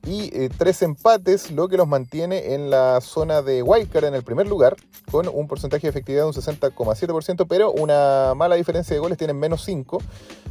y 0.06 0.50
3 0.50 0.82
eh, 0.82 0.84
empates, 0.84 1.50
lo 1.50 1.68
que 1.68 1.78
los 1.78 1.88
mantiene 1.88 2.52
en 2.54 2.68
la 2.68 3.00
zona 3.00 3.40
de 3.40 3.62
wildcard 3.62 4.04
en 4.04 4.14
el 4.14 4.22
primer 4.22 4.46
lugar, 4.46 4.76
con 5.10 5.28
un 5.28 5.48
porcentaje 5.48 5.86
de 5.86 5.90
efectividad 5.90 6.24
de 6.24 6.28
un 6.28 6.34
60,7%, 6.34 7.46
pero 7.48 7.72
una 7.72 8.34
mala 8.36 8.56
diferencia 8.56 8.94
de 8.94 9.00
goles, 9.00 9.16
tienen 9.16 9.38
menos 9.38 9.64
5, 9.64 9.98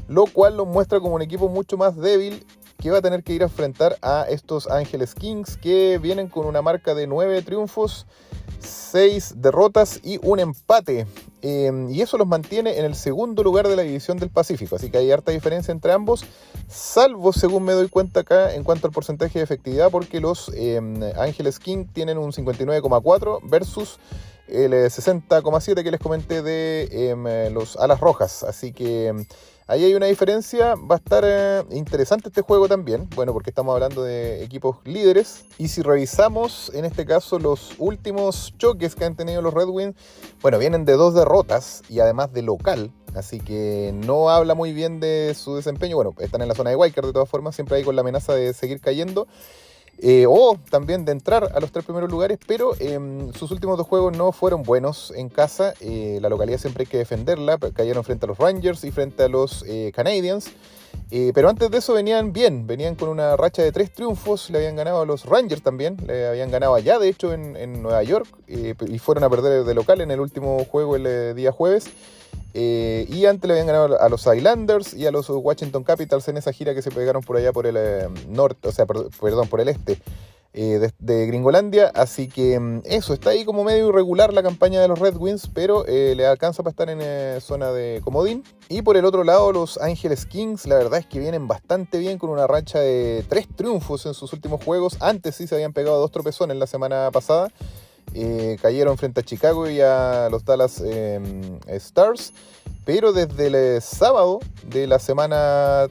lo 0.08 0.25
cual 0.25 0.58
los 0.58 0.65
muestra 0.65 1.00
como 1.00 1.15
un 1.15 1.22
equipo 1.22 1.50
mucho 1.50 1.77
más 1.77 1.96
débil 1.96 2.43
que 2.80 2.92
va 2.92 2.98
a 2.98 3.01
tener 3.01 3.24
que 3.24 3.34
ir 3.34 3.42
a 3.42 3.46
enfrentar 3.46 3.98
a 4.01 4.25
estos 4.30 4.68
Ángeles 4.70 5.15
Kings, 5.15 5.58
que 5.58 6.00
vienen 6.01 6.27
con 6.27 6.46
una 6.46 6.62
marca 6.62 6.94
de 6.96 7.08
9 7.08 7.42
triunfos 7.42 8.06
6 8.60 9.36
derrotas 9.38 10.00
y 10.03 10.20
un 10.22 10.39
empate. 10.39 11.08
Em, 11.42 11.89
y 11.89 12.01
eso 12.01 12.18
los 12.18 12.27
mantiene 12.27 12.80
en 12.80 12.86
el 12.86 12.96
segundo 12.96 13.44
lugar 13.44 13.68
de 13.68 13.75
la 13.75 13.82
división 13.82 14.18
del 14.18 14.30
Pacífico. 14.30 14.75
Así 14.75 14.89
que 14.89 14.98
hay 14.98 15.12
harta 15.12 15.32
diferencia 15.32 15.72
entre 15.72 15.92
ambos, 15.92 16.25
salvo 16.70 17.34
según 17.34 17.63
me 17.63 17.74
doy 17.74 17.89
cuenta 17.89 18.22
acá 18.22 18.53
en 18.53 18.63
cuanto 18.63 18.88
al 18.88 18.94
porcentaje 18.94 19.39
de 19.39 19.44
efectividad, 19.44 19.92
porque 19.92 20.22
los 20.22 20.50
em, 20.56 21.01
Ángeles 21.18 21.60
King 21.60 21.86
tienen 21.92 22.18
un 22.18 22.32
59,4 22.32 23.39
versus 23.44 24.00
el 24.48 24.72
60,7 24.72 25.78
eh, 25.80 25.84
que 25.84 25.92
les 25.92 26.00
comenté 26.00 26.42
de 26.42 27.10
em, 27.10 27.54
los 27.54 27.78
Alas 27.78 28.00
Rojas. 28.00 28.44
Así 28.44 28.74
que 28.74 29.14
Ahí 29.66 29.86
hay 29.86 29.96
una 29.96 30.08
diferencia, 30.08 30.76
va 30.76 30.96
a 30.96 30.98
estar 30.98 31.24
eh, 31.26 31.64
interesante 31.72 32.28
este 32.28 32.42
juego 32.42 32.68
también, 32.68 33.10
bueno, 33.16 33.32
porque 33.32 33.50
estamos 33.50 33.74
hablando 33.74 34.04
de 34.04 34.44
equipos 34.44 34.80
líderes. 34.84 35.46
Y 35.58 35.70
si 35.70 35.82
revisamos 35.82 36.70
en 36.74 36.84
este 36.84 37.06
caso 37.06 37.40
los 37.40 37.74
últimos 37.78 38.54
choques 38.58 38.94
que 38.94 39.06
han 39.06 39.16
tenido 39.16 39.42
los 39.42 39.54
Red 39.54 39.70
Wings, 39.70 39.96
bueno, 40.42 40.60
vienen 40.60 40.84
de 40.84 40.94
dos 40.94 41.14
derrotas 41.14 41.82
y 41.88 42.02
además 42.02 42.34
de 42.34 42.42
local, 42.42 42.92
así 43.16 43.40
que 43.40 43.92
no 43.94 44.30
habla 44.30 44.54
muy 44.54 44.74
bien 44.74 45.00
de 45.00 45.34
su 45.34 45.56
desempeño. 45.56 45.96
Bueno, 45.96 46.14
están 46.20 46.42
en 46.42 46.50
la 46.50 46.56
zona 46.56 46.72
de 46.72 46.76
Wildcard 46.76 47.06
de 47.06 47.14
todas 47.14 47.30
formas, 47.30 47.56
siempre 47.56 47.78
hay 47.78 47.84
con 47.84 47.96
la 47.96 48.02
amenaza 48.02 48.34
de 48.34 48.54
seguir 48.54 48.82
cayendo. 48.82 49.28
Eh, 50.00 50.26
o 50.28 50.58
también 50.70 51.06
de 51.06 51.12
entrar 51.12 51.50
a 51.56 51.60
los 51.60 51.72
tres 51.72 51.86
primeros 51.86 52.10
lugares, 52.10 52.40
pero 52.46 52.74
em, 52.80 53.32
sus 53.34 53.52
últimos 53.52 53.78
dos 53.78 53.88
juegos 53.88 54.18
no 54.18 54.32
fueron 54.32 54.64
buenos 54.64 55.14
en 55.16 55.30
casa. 55.30 55.74
Eh, 55.80 56.18
la 56.22 56.30
localidad 56.30 56.58
siempre 56.58 56.84
hay 56.84 56.88
que 56.88 56.98
defenderla, 56.98 57.58
cayeron 57.74 58.04
frente 58.04 58.26
a 58.26 58.28
los 58.28 58.38
Rangers 58.38 58.84
y 58.84 58.92
frente 58.92 59.24
a 59.24 59.28
los 59.30 59.64
eh, 59.68 59.92
Canadiens. 59.96 60.52
pero 61.34 61.48
antes 61.48 61.70
de 61.70 61.78
eso 61.78 61.94
venían 61.94 62.34
bien, 62.34 62.68
venían 62.68 62.96
con 62.96 63.10
una 63.10 63.38
racha 63.38 63.62
de 63.62 63.72
tres 63.72 63.94
triunfos, 63.94 64.50
le 64.50 64.58
habían 64.58 64.76
ganado 64.76 65.02
a 65.02 65.06
los 65.06 65.26
Rangers 65.26 65.62
también, 65.62 65.98
le 66.06 66.28
habían 66.28 66.52
ganado 66.52 66.76
allá 66.76 67.00
de 67.00 67.10
hecho 67.10 67.34
en, 67.34 67.56
en 67.56 67.82
Nueva 67.82 68.04
York 68.04 68.28
y 68.48 69.00
fueron 69.00 69.24
a 69.24 69.30
perder 69.30 69.64
de 69.64 69.74
local 69.74 70.02
en 70.02 70.12
el 70.12 70.20
último 70.20 70.66
juego 70.66 70.96
el 70.96 71.36
día 71.36 71.52
jueves. 71.52 71.86
Eh, 72.54 73.08
y 73.10 73.25
antes 73.25 73.48
le 73.48 73.54
habían 73.54 73.68
ganado 73.68 74.00
a 74.00 74.10
los 74.10 74.28
Islanders 74.28 74.94
y 74.94 75.08
a 75.08 75.12
los 75.12 75.28
Washington 75.30 75.84
Capitals 75.84 76.28
en 76.28 76.38
esa 76.38 76.54
gira 76.54 76.75
que 76.75 76.84
se 76.84 76.92
pegaron 76.92 77.24
por 77.24 77.38
allá 77.38 77.52
por 77.52 77.66
el 77.66 77.75
eh, 77.78 78.08
norte, 78.30 78.68
o 78.68 78.72
sea, 78.72 78.86
perdón, 78.86 79.48
por 79.48 79.60
el 79.60 79.70
este 79.70 79.98
eh, 80.54 80.92
de, 81.00 81.25
Gringolandia. 81.25 81.92
Así 81.96 82.28
que 82.28 82.60
mm, 82.60 82.82
eso, 82.86 83.13
está 83.16 83.32
ahí 83.32 83.44
como 83.44 83.63
medio 83.63 83.90
irregular 83.90 84.34
la 84.34 84.44
campaña 84.44 84.82
de 84.82 84.88
los 84.88 85.00
Red 85.00 85.18
Wings, 85.18 85.50
pero 85.52 85.84
le 85.88 86.25
alcanza 86.28 86.62
para 86.62 86.72
estar 86.72 86.90
en 86.92 87.42
zona 87.42 87.72
de 87.72 88.02
comodín. 88.04 88.44
Y 88.70 88.84
por 88.84 88.98
el 88.98 89.06
otro 89.06 89.24
lado, 89.24 89.52
los 89.52 89.80
Angeles 89.80 90.28
Kings, 90.28 90.68
la 90.68 90.75
verdad 90.75 91.00
es 91.00 91.08
que 91.08 91.20
vienen 91.20 91.48
bastante 91.48 91.98
bien 91.98 92.20
con 92.20 92.30
una 92.30 92.46
racha 92.46 92.80
de 92.80 93.25
tres 93.28 93.48
triunfos 93.56 94.06
en 94.06 94.13
sus 94.13 94.32
últimos 94.32 94.63
juegos. 94.63 94.98
Antes 95.00 95.36
sí 95.36 95.48
se 95.48 95.56
habían 95.56 95.74
pegado 95.74 96.00
dos 96.00 96.12
tropezones 96.12 96.56
la 96.58 96.68
semana 96.68 97.10
pasada. 97.12 97.52
Cayeron 98.62 98.98
frente 98.98 99.22
a 99.22 99.24
Chicago 99.24 99.70
y 99.70 99.82
a 99.82 100.27
los 100.29 100.46
Dallas 100.46 100.82
em, 100.82 101.60
Stars. 101.67 102.34
Pero 102.86 103.13
desde 103.13 103.48
el 103.48 103.82
sábado 103.82 104.39
de 104.67 104.88
la 104.88 105.00
semana 105.00 105.88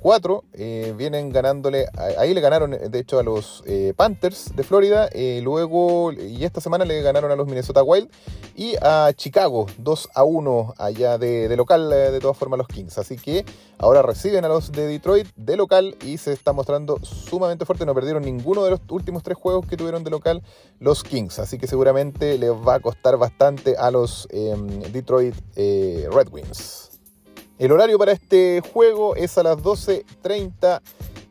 4 0.00 0.44
eh, 0.52 0.94
vienen 0.96 1.30
ganándole, 1.30 1.86
ahí 2.18 2.34
le 2.34 2.40
ganaron 2.40 2.70
de 2.70 2.98
hecho 2.98 3.18
a 3.18 3.22
los 3.22 3.62
eh, 3.66 3.92
Panthers 3.96 4.54
de 4.54 4.62
Florida, 4.62 5.08
luego 5.42 6.12
y 6.12 6.44
esta 6.44 6.60
semana 6.60 6.84
le 6.84 7.02
ganaron 7.02 7.30
a 7.30 7.36
los 7.36 7.46
Minnesota 7.46 7.82
Wild 7.82 8.08
y 8.54 8.74
a 8.80 9.12
Chicago 9.14 9.66
2 9.78 10.10
a 10.14 10.24
1 10.24 10.74
allá 10.78 11.18
de, 11.18 11.54
local 11.56 11.90
de 11.90 12.20
todas 12.20 12.36
formas 12.36 12.58
los 12.58 12.68
Kings. 12.68 12.98
Así 12.98 13.16
que 13.16 13.44
ahora 13.78 14.02
reciben 14.02 14.44
a 14.44 14.48
los 14.48 14.72
de 14.72 14.86
Detroit 14.86 15.28
de 15.36 15.56
local 15.56 15.96
y 16.04 16.18
se 16.18 16.32
está 16.32 16.52
mostrando 16.52 16.98
sumamente 17.02 17.64
fuerte, 17.64 17.86
no 17.86 17.94
perdieron 17.94 18.22
ninguno 18.22 18.64
de 18.64 18.70
los 18.70 18.80
últimos 18.88 19.22
tres 19.22 19.36
juegos 19.36 19.66
que 19.66 19.76
tuvieron 19.76 20.04
de 20.04 20.10
local 20.10 20.42
los 20.78 21.02
Kings, 21.02 21.38
así 21.38 21.58
que 21.58 21.66
seguramente 21.66 22.38
les 22.38 22.52
va 22.52 22.74
a 22.74 22.80
costar 22.80 23.16
bastante 23.16 23.76
a 23.76 23.90
los 23.90 24.28
em, 24.30 24.80
Detroit 24.92 25.34
Red 25.56 26.28
Wings. 26.30 26.81
El 27.58 27.70
horario 27.70 27.98
para 27.98 28.12
este 28.12 28.60
juego 28.72 29.14
es 29.14 29.36
a 29.38 29.42
las 29.42 29.58
12.30 29.58 30.80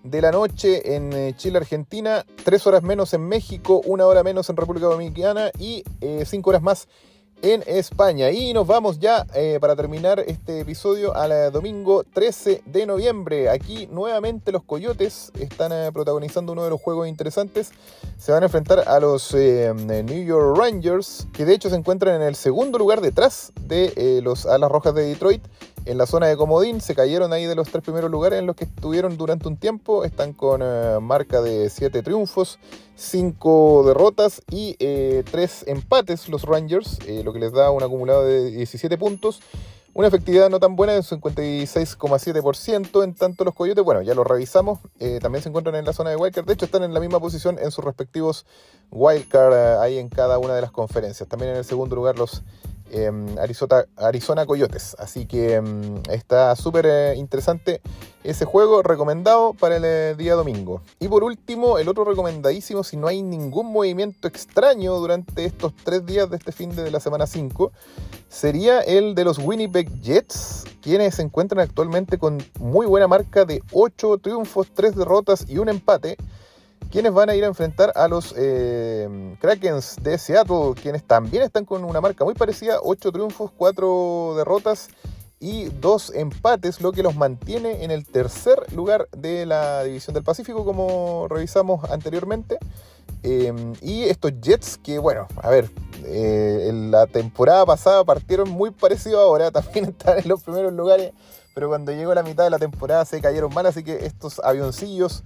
de 0.04 0.22
la 0.22 0.32
noche 0.32 0.96
en 0.96 1.14
eh, 1.14 1.34
Chile, 1.36 1.58
Argentina, 1.58 2.26
3 2.44 2.68
horas 2.68 2.84
menos 2.84 3.14
en 3.14 3.28
México, 3.28 3.82
1 3.86 4.08
hora 4.08 4.24
menos 4.24 4.50
en 4.50 4.58
República 4.58 4.88
Dominicana 4.88 5.52
y 5.60 5.84
5 6.00 6.02
eh, 6.02 6.50
horas 6.50 6.62
más 6.62 6.88
en 7.42 7.64
España. 7.66 8.30
Y 8.30 8.54
nos 8.54 8.68
vamos 8.68 9.00
ya 9.00 9.26
eh, 9.34 9.58
para 9.60 9.76
terminar 9.76 10.20
este 10.20 10.60
episodio 10.60 11.16
al 11.16 11.52
domingo 11.52 12.04
13 12.04 12.62
de 12.66 12.86
noviembre. 12.86 13.50
Aquí 13.50 13.88
nuevamente 13.88 14.52
los 14.52 14.64
Coyotes 14.64 15.32
están 15.40 15.72
protagonizando 15.92 16.54
uno 16.54 16.64
de 16.64 16.70
los 16.70 16.80
juegos 16.80 17.08
interesantes. 17.08 17.72
Se 18.18 18.32
van 18.32 18.44
a 18.44 18.46
enfrentar 18.46 18.88
a 18.88 19.00
los 19.00 19.34
New 19.34 20.24
York 20.24 20.56
Rangers, 20.56 21.28
que 21.34 21.46
de 21.46 21.56
hecho 21.56 21.72
se 21.72 21.76
encuentran 21.76 22.16
en 22.16 22.28
el 22.28 22.36
segundo 22.36 22.78
lugar 22.78 23.02
detrás 23.02 23.52
de 23.60 24.22
los 24.24 24.46
Alas 24.46 24.72
Rojas 24.72 24.94
de 24.94 25.04
Detroit. 25.04 25.44
En 25.86 25.98
la 25.98 26.06
zona 26.06 26.28
de 26.28 26.38
Comodín 26.38 26.82
se 26.82 26.96
cayeron 26.96 27.34
ahí 27.34 27.46
de 27.46 27.56
los 27.56 27.70
tres 27.70 27.84
primeros 27.84 28.12
lugares 28.12 28.40
en 28.40 28.46
los 28.46 28.56
que 28.56 28.66
estuvieron 28.66 29.18
durante 29.18 29.48
un 29.48 29.58
tiempo. 29.58 30.06
Están 30.06 30.34
con 30.34 30.62
marca 31.04 31.42
de 31.42 31.70
7 31.70 32.04
triunfos, 32.04 32.60
5 32.96 33.84
derrotas 33.88 34.42
y 34.50 34.76
3 34.76 35.66
empates 35.68 36.30
los 36.30 36.44
Rangers 36.44 37.00
que 37.32 37.40
les 37.40 37.52
da 37.52 37.72
un 37.72 37.84
acumulado 37.84 38.26
de 38.26 38.52
17 38.52 38.98
puntos. 38.98 39.42
Una 39.94 40.08
efectividad 40.08 40.50
no 40.50 40.60
tan 40.60 40.78
buena 40.78 40.94
de 40.94 41.02
56,7%. 41.02 43.04
En 43.04 43.14
tanto, 43.14 43.44
los 43.44 43.54
Coyotes, 43.54 43.84
bueno, 43.84 44.02
ya 44.02 44.16
lo 44.16 44.24
revisamos, 44.24 44.80
eh, 45.00 45.20
también 45.22 45.44
se 45.44 45.50
encuentran 45.50 45.76
en 45.76 45.84
la 45.84 45.92
zona 45.92 46.12
de 46.12 46.16
Wildcard. 46.16 46.46
De 46.46 46.54
hecho, 46.54 46.64
están 46.64 46.84
en 46.84 46.94
la 46.94 47.02
misma 47.02 47.20
posición 47.20 47.60
en 47.60 47.72
sus 47.72 47.84
respectivos 47.84 48.46
Wildcard 48.90 49.54
eh, 49.54 49.78
ahí 49.82 49.98
en 49.98 50.08
cada 50.08 50.38
una 50.38 50.56
de 50.56 50.62
las 50.62 50.72
conferencias. 50.72 51.28
También 51.28 51.52
en 51.52 51.58
el 51.58 51.66
segundo 51.66 51.98
lugar, 51.98 52.18
los 52.18 52.42
Em, 52.94 53.38
Arizona, 53.40 54.46
Coyotes. 54.46 54.98
Así 55.00 55.26
que 55.26 55.54
em, 55.54 56.02
está 56.10 56.54
súper 56.58 56.86
eh, 56.86 57.16
interesante 57.16 57.80
ese 58.26 58.44
juego, 58.44 58.84
recomendado 58.84 59.54
para 59.54 59.78
el 59.78 59.86
eh, 59.86 60.16
día 60.18 60.36
domingo. 60.36 60.82
Y 61.00 61.08
por 61.08 61.24
último, 61.24 61.78
el 61.78 61.88
otro 61.88 62.04
recomendadísimo, 62.04 62.84
si 62.84 62.98
no 62.98 63.08
hay 63.08 63.22
ningún 63.22 63.72
movimiento 63.72 64.28
extraño 64.28 64.94
durante 64.96 65.46
estos 65.46 65.74
tres 65.74 66.06
días 66.06 66.30
de 66.30 66.36
este 66.36 66.52
fin 66.52 66.76
de 66.76 66.92
la 66.92 67.00
semana 67.00 67.28
5, 67.28 67.72
sería 68.28 68.82
el 68.82 69.16
de 69.16 69.24
los 69.24 69.38
Winnipeg 69.38 70.02
Jets, 70.02 70.66
quienes 70.82 71.16
se 71.16 71.22
encuentran 71.22 71.62
actualmente 71.62 72.18
con 72.18 72.44
muy 72.60 72.88
buena 72.88 73.08
marca 73.08 73.46
de 73.46 73.64
8 73.72 74.18
triunfos, 74.18 74.68
3 74.74 74.98
derrotas 74.98 75.46
y 75.48 75.60
un 75.60 75.70
empate 75.70 76.18
quienes 76.90 77.14
van 77.14 77.30
a 77.30 77.36
ir 77.36 77.44
a 77.44 77.48
enfrentar 77.48 77.92
a 77.96 78.08
los 78.08 78.34
eh, 78.38 79.36
Krakens 79.40 79.98
de 80.02 80.18
Seattle, 80.18 80.74
quienes 80.82 81.04
también 81.04 81.44
están 81.44 81.66
con 81.66 81.84
una 81.84 82.02
marca 82.02 82.24
muy 82.24 82.34
parecida, 82.34 82.80
8 82.82 83.12
triunfos, 83.12 83.52
4 83.56 84.36
derrotas 84.38 84.90
y 85.40 85.66
2 85.66 86.14
empates, 86.16 86.82
lo 86.82 86.92
que 86.92 87.04
los 87.04 87.16
mantiene 87.16 87.84
en 87.84 87.92
el 87.92 88.06
tercer 88.06 88.72
lugar 88.74 89.08
de 89.16 89.46
la 89.46 89.84
División 89.84 90.14
del 90.14 90.24
Pacífico, 90.24 90.66
como 90.66 91.28
revisamos 91.30 91.90
anteriormente. 91.90 92.58
Em, 93.24 93.74
y 93.82 94.04
estos 94.04 94.34
Jets 94.42 94.78
que, 94.78 94.98
bueno, 94.98 95.28
a 95.42 95.50
ver, 95.50 95.70
eh, 96.06 96.68
en 96.70 96.90
la 96.90 97.06
temporada 97.06 97.66
pasada 97.66 98.04
partieron 98.04 98.50
muy 98.50 98.72
parecido 98.72 99.20
ahora, 99.20 99.52
también 99.52 99.86
están 99.86 100.20
en 100.20 100.28
los 100.28 100.44
primeros 100.44 100.74
lugares, 100.74 101.12
pero 101.54 101.70
cuando 101.70 101.92
llegó 101.92 102.14
la 102.14 102.24
mitad 102.24 102.44
de 102.44 102.50
la 102.50 102.60
temporada 102.60 103.06
se 103.06 103.22
cayeron 103.22 103.54
mal, 103.54 103.66
así 103.66 103.84
que 103.84 104.06
estos 104.06 104.40
avioncillos 104.40 105.22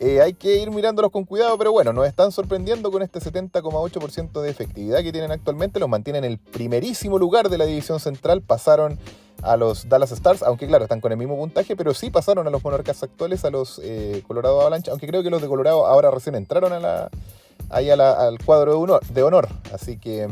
eh, 0.00 0.20
hay 0.20 0.34
que 0.34 0.56
ir 0.56 0.70
mirándolos 0.70 1.10
con 1.10 1.24
cuidado, 1.24 1.58
pero 1.58 1.72
bueno, 1.72 1.92
nos 1.92 2.06
están 2.06 2.30
sorprendiendo 2.30 2.92
con 2.92 3.02
este 3.02 3.18
70,8% 3.18 4.40
de 4.40 4.50
efectividad 4.50 5.02
que 5.02 5.10
tienen 5.10 5.32
actualmente. 5.32 5.80
Los 5.80 5.88
mantienen 5.88 6.24
en 6.24 6.32
el 6.32 6.38
primerísimo 6.38 7.18
lugar 7.18 7.48
de 7.48 7.58
la 7.58 7.66
división 7.66 7.98
central. 7.98 8.40
Pasaron 8.42 8.98
a 9.42 9.56
los 9.56 9.88
Dallas 9.88 10.12
Stars, 10.12 10.42
aunque 10.42 10.66
claro, 10.66 10.84
están 10.84 11.00
con 11.00 11.10
el 11.10 11.18
mismo 11.18 11.36
puntaje, 11.36 11.74
pero 11.74 11.94
sí 11.94 12.10
pasaron 12.10 12.46
a 12.46 12.50
los 12.50 12.62
monarcas 12.62 13.02
actuales, 13.02 13.44
a 13.44 13.50
los 13.50 13.80
eh, 13.82 14.22
Colorado 14.26 14.60
Avalanche, 14.60 14.90
aunque 14.90 15.06
creo 15.06 15.22
que 15.22 15.30
los 15.30 15.42
de 15.42 15.48
Colorado 15.48 15.86
ahora 15.86 16.10
recién 16.10 16.36
entraron 16.36 16.72
a 16.72 16.78
la, 16.78 17.10
ahí 17.70 17.90
al 17.90 18.38
cuadro 18.44 18.72
de 18.72 18.78
honor, 18.78 19.06
de 19.06 19.22
honor. 19.22 19.48
Así 19.72 19.98
que... 19.98 20.28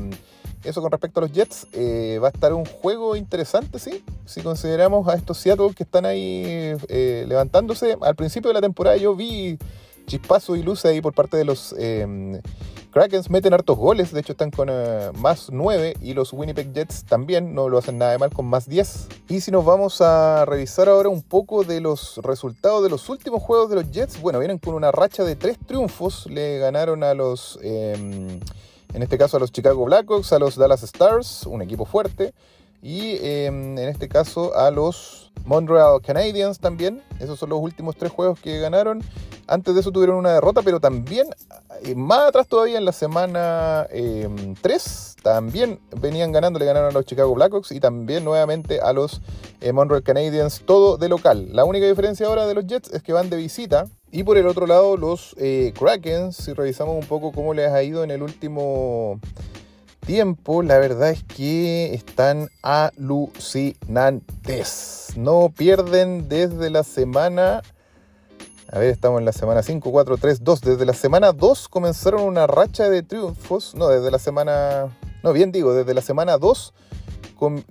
Eso 0.66 0.82
con 0.82 0.90
respecto 0.90 1.20
a 1.20 1.22
los 1.22 1.32
Jets. 1.32 1.68
Eh, 1.72 2.18
va 2.22 2.28
a 2.28 2.30
estar 2.30 2.52
un 2.52 2.64
juego 2.64 3.14
interesante, 3.14 3.78
sí. 3.78 4.04
Si 4.24 4.42
consideramos 4.42 5.06
a 5.08 5.14
estos 5.14 5.38
Seattle 5.38 5.72
que 5.74 5.84
están 5.84 6.04
ahí 6.04 6.76
eh, 6.88 7.24
levantándose. 7.28 7.96
Al 8.00 8.16
principio 8.16 8.48
de 8.48 8.54
la 8.54 8.60
temporada 8.60 8.96
yo 8.96 9.14
vi 9.14 9.58
chispazo 10.06 10.56
y 10.56 10.62
luces 10.62 10.86
ahí 10.86 11.00
por 11.00 11.14
parte 11.14 11.36
de 11.36 11.44
los 11.44 11.74
eh. 11.78 12.40
Meten 13.28 13.52
hartos 13.52 13.76
goles. 13.76 14.10
De 14.12 14.20
hecho 14.20 14.32
están 14.32 14.50
con 14.50 14.70
más 15.20 15.48
9. 15.52 15.96
Y 16.00 16.14
los 16.14 16.32
Winnipeg 16.32 16.72
Jets 16.72 17.04
también 17.04 17.54
no 17.54 17.68
lo 17.68 17.78
hacen 17.78 17.98
nada 17.98 18.12
de 18.12 18.18
mal 18.18 18.32
con 18.32 18.46
más 18.46 18.68
10. 18.68 19.08
Y 19.28 19.42
si 19.42 19.50
nos 19.50 19.66
vamos 19.66 20.00
a 20.00 20.46
revisar 20.46 20.88
ahora 20.88 21.10
un 21.10 21.22
poco 21.22 21.62
de 21.62 21.80
los 21.80 22.16
resultados 22.24 22.82
de 22.82 22.88
los 22.88 23.08
últimos 23.10 23.42
juegos 23.42 23.68
de 23.68 23.76
los 23.76 23.90
Jets. 23.90 24.20
Bueno, 24.20 24.38
vienen 24.38 24.58
con 24.58 24.74
una 24.74 24.92
racha 24.92 25.24
de 25.24 25.36
3 25.36 25.58
triunfos. 25.66 26.26
Le 26.26 26.58
ganaron 26.58 27.04
a 27.04 27.12
los 27.12 27.58
en 28.96 29.02
este 29.02 29.18
caso 29.18 29.36
a 29.36 29.40
los 29.40 29.52
Chicago 29.52 29.84
Blackhawks, 29.84 30.32
a 30.32 30.38
los 30.38 30.56
Dallas 30.56 30.82
Stars, 30.82 31.44
un 31.44 31.60
equipo 31.60 31.84
fuerte, 31.84 32.32
y 32.80 33.18
em, 33.20 33.76
en 33.76 33.90
este 33.90 34.08
caso 34.08 34.56
a 34.56 34.70
los 34.70 35.32
Montreal 35.44 36.00
Canadiens 36.00 36.58
también. 36.58 37.02
Esos 37.20 37.38
son 37.38 37.50
los 37.50 37.60
últimos 37.60 37.96
tres 37.96 38.10
juegos 38.10 38.40
que 38.40 38.58
ganaron. 38.58 39.02
Antes 39.48 39.74
de 39.74 39.80
eso 39.80 39.92
tuvieron 39.92 40.16
una 40.16 40.32
derrota, 40.32 40.62
pero 40.62 40.80
también 40.80 41.28
eh, 41.84 41.94
más 41.94 42.28
atrás 42.28 42.48
todavía 42.48 42.78
en 42.78 42.84
la 42.84 42.92
semana 42.92 43.86
3 43.90 43.92
em, 43.92 44.54
también 45.22 45.80
venían 46.00 46.32
ganando, 46.32 46.58
le 46.58 46.64
ganaron 46.64 46.90
a 46.90 46.92
los 46.92 47.04
Chicago 47.04 47.34
Blackhawks 47.34 47.72
y 47.72 47.80
también 47.80 48.24
nuevamente 48.24 48.80
a 48.80 48.92
los 48.92 49.20
eh, 49.60 49.72
Montreal 49.72 50.02
Canadiens, 50.02 50.62
todo 50.64 50.96
de 50.96 51.08
local. 51.08 51.50
La 51.52 51.64
única 51.64 51.86
diferencia 51.86 52.26
ahora 52.26 52.46
de 52.46 52.54
los 52.54 52.66
Jets 52.66 52.92
es 52.92 53.02
que 53.02 53.12
van 53.12 53.30
de 53.30 53.36
visita 53.36 53.86
y 54.10 54.24
por 54.24 54.36
el 54.36 54.46
otro 54.46 54.66
lado, 54.66 54.96
los 54.96 55.34
eh, 55.38 55.72
si 56.32 56.52
revisamos 56.52 56.96
un 56.96 57.06
poco 57.06 57.32
cómo 57.32 57.54
les 57.54 57.70
ha 57.70 57.82
ido 57.82 58.02
en 58.02 58.10
el 58.10 58.22
último 58.22 59.20
tiempo, 60.06 60.62
la 60.62 60.78
verdad 60.78 61.10
es 61.10 61.22
que 61.22 61.92
están 61.92 62.48
alucinantes. 62.62 65.12
No 65.16 65.52
pierden 65.56 66.28
desde 66.28 66.70
la 66.70 66.82
semana... 66.82 67.62
A 68.72 68.80
ver, 68.80 68.90
estamos 68.90 69.20
en 69.20 69.24
la 69.24 69.32
semana 69.32 69.62
5, 69.62 69.92
4, 69.92 70.16
3, 70.16 70.42
2. 70.42 70.60
Desde 70.60 70.84
la 70.84 70.92
semana 70.92 71.32
2 71.32 71.68
comenzaron 71.68 72.22
una 72.22 72.48
racha 72.48 72.88
de 72.90 73.04
triunfos. 73.04 73.76
No, 73.76 73.88
desde 73.88 74.10
la 74.10 74.18
semana... 74.18 74.96
No, 75.22 75.32
bien 75.32 75.52
digo, 75.52 75.72
desde 75.72 75.94
la 75.94 76.02
semana 76.02 76.36
2 76.36 76.74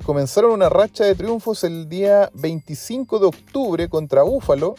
comenzaron 0.05 0.51
una 0.51 0.69
racha 0.69 1.03
de 1.05 1.15
triunfos 1.15 1.63
el 1.63 1.89
día 1.89 2.29
25 2.35 3.17
de 3.19 3.25
octubre 3.25 3.89
contra 3.89 4.21
Búfalo 4.21 4.75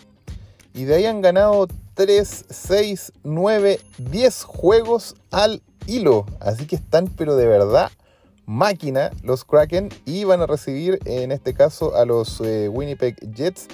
y 0.72 0.84
de 0.84 0.94
ahí 0.94 1.06
han 1.06 1.22
ganado 1.22 1.66
3, 1.94 2.44
6, 2.48 3.12
9, 3.24 3.80
10 3.98 4.44
juegos 4.44 5.16
al 5.30 5.62
hilo. 5.86 6.24
Así 6.40 6.66
que 6.66 6.76
están, 6.76 7.08
pero 7.08 7.36
de 7.36 7.46
verdad, 7.46 7.90
máquina 8.46 9.10
los 9.22 9.44
Kraken. 9.44 9.90
Y 10.06 10.24
van 10.24 10.40
a 10.40 10.46
recibir, 10.46 10.98
en 11.04 11.30
este 11.32 11.52
caso, 11.52 11.94
a 11.94 12.06
los 12.06 12.40
eh, 12.40 12.68
Winnipeg 12.68 13.16
Jets 13.34 13.68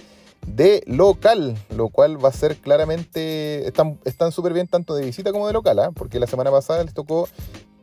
de 0.47 0.83
local. 0.87 1.57
Lo 1.77 1.89
cual 1.89 2.23
va 2.23 2.29
a 2.29 2.33
ser 2.33 2.57
claramente. 2.57 3.67
Están 3.67 4.33
súper 4.33 4.53
bien 4.53 4.69
tanto 4.69 4.95
de 4.95 5.05
visita 5.05 5.33
como 5.33 5.47
de 5.47 5.53
local. 5.53 5.79
¿ah? 5.79 5.91
Porque 5.95 6.21
la 6.21 6.27
semana 6.27 6.51
pasada 6.51 6.85
les 6.85 6.95
tocó 6.95 7.29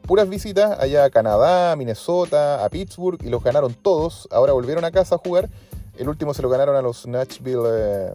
puras 0.04 0.28
visitas 0.28 0.80
allá 0.80 1.06
a 1.06 1.10
Canadá, 1.10 1.72
a 1.72 1.76
Minnesota, 1.76 2.64
a 2.64 2.70
Pittsburgh. 2.70 3.24
Y 3.24 3.30
los 3.30 3.44
ganaron 3.44 3.74
todos. 3.74 4.28
Ahora 4.32 4.54
volvieron 4.54 4.86
a 4.86 4.92
casa 4.92 5.16
a 5.16 5.18
jugar. 5.18 5.50
El 6.00 6.08
último 6.08 6.34
se 6.34 6.42
lo 6.42 6.48
ganaron 6.48 6.78
a 6.78 6.82
los 6.82 7.06
Nashville 7.08 7.62
eh, 7.68 8.12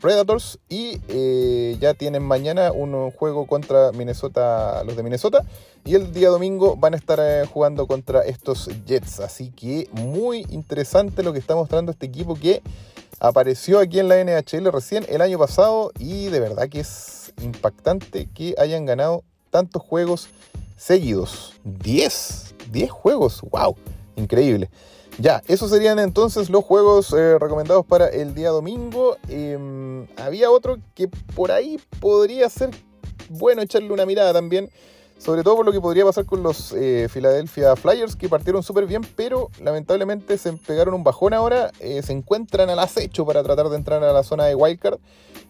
Predators 0.00 0.60
y 0.68 1.00
eh, 1.08 1.76
ya 1.80 1.92
tienen 1.94 2.22
mañana 2.22 2.70
un 2.70 3.10
juego 3.10 3.48
contra 3.48 3.90
Minnesota, 3.90 4.84
los 4.84 4.96
de 4.96 5.02
Minnesota. 5.02 5.44
Y 5.84 5.96
el 5.96 6.12
día 6.12 6.28
domingo 6.28 6.76
van 6.76 6.94
a 6.94 6.96
estar 6.96 7.18
eh, 7.20 7.44
jugando 7.52 7.88
contra 7.88 8.20
estos 8.20 8.70
Jets. 8.86 9.18
Así 9.18 9.50
que 9.50 9.88
muy 9.90 10.46
interesante 10.50 11.24
lo 11.24 11.32
que 11.32 11.40
está 11.40 11.56
mostrando 11.56 11.90
este 11.90 12.06
equipo 12.06 12.36
que 12.36 12.62
apareció 13.20 13.78
aquí 13.78 13.98
en 13.98 14.08
la 14.08 14.22
NHL 14.22 14.70
recién 14.72 15.04
el 15.08 15.20
año 15.20 15.38
pasado 15.38 15.92
y 15.98 16.26
de 16.26 16.40
verdad 16.40 16.68
que 16.68 16.80
es 16.80 17.32
impactante 17.42 18.28
que 18.34 18.54
hayan 18.58 18.86
ganado 18.86 19.24
tantos 19.50 19.82
juegos 19.82 20.28
seguidos. 20.76 21.54
10, 21.64 22.54
10 22.70 22.90
juegos, 22.90 23.42
wow, 23.50 23.76
increíble. 24.16 24.70
Ya, 25.18 25.42
esos 25.48 25.70
serían 25.70 25.98
entonces 25.98 26.50
los 26.50 26.62
juegos 26.62 27.12
eh, 27.14 27.38
recomendados 27.38 27.86
para 27.86 28.08
el 28.08 28.34
día 28.34 28.50
domingo. 28.50 29.16
Em, 29.28 30.06
había 30.18 30.50
otro 30.50 30.76
que 30.94 31.08
por 31.08 31.50
ahí 31.52 31.80
podría 32.00 32.50
ser 32.50 32.70
bueno 33.30 33.62
echarle 33.62 33.92
una 33.92 34.04
mirada 34.04 34.34
también. 34.34 34.70
Sobre 35.18 35.42
todo 35.42 35.56
por 35.56 35.66
lo 35.66 35.72
que 35.72 35.80
podría 35.80 36.04
pasar 36.04 36.26
con 36.26 36.42
los 36.42 36.72
eh, 36.72 37.08
Philadelphia 37.12 37.74
Flyers, 37.74 38.16
que 38.16 38.28
partieron 38.28 38.62
súper 38.62 38.86
bien, 38.86 39.02
pero 39.16 39.50
lamentablemente 39.60 40.36
se 40.38 40.52
pegaron 40.52 40.94
un 40.94 41.04
bajón 41.04 41.32
ahora. 41.32 41.72
Eh, 41.80 42.02
se 42.02 42.12
encuentran 42.12 42.70
al 42.70 42.78
acecho 42.78 43.24
para 43.24 43.42
tratar 43.42 43.68
de 43.68 43.76
entrar 43.76 44.04
a 44.04 44.12
la 44.12 44.22
zona 44.22 44.44
de 44.44 44.54
Wildcard, 44.54 44.98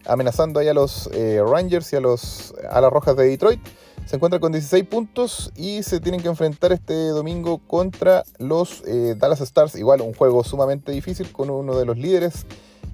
amenazando 0.05 0.59
ahí 0.59 0.67
a 0.67 0.73
los 0.73 1.09
Rangers 1.11 1.91
y 1.93 1.97
a, 1.97 1.99
los, 1.99 2.53
a 2.69 2.79
las 2.81 2.91
Rojas 2.91 3.15
de 3.17 3.25
Detroit 3.25 3.59
se 4.07 4.15
encuentra 4.15 4.39
con 4.39 4.53
16 4.53 4.85
puntos 4.85 5.51
y 5.53 5.83
se 5.83 5.99
tienen 5.99 6.21
que 6.21 6.29
enfrentar 6.29 6.71
este 6.71 7.09
domingo 7.09 7.57
contra 7.67 8.23
los 8.37 8.81
eh, 8.87 9.15
Dallas 9.17 9.41
Stars. 9.41 9.75
Igual 9.75 9.99
un 9.99 10.13
juego 10.13 10.45
sumamente 10.45 10.93
difícil 10.93 11.29
con 11.33 11.49
uno 11.49 11.77
de 11.77 11.85
los 11.85 11.97
líderes 11.97 12.45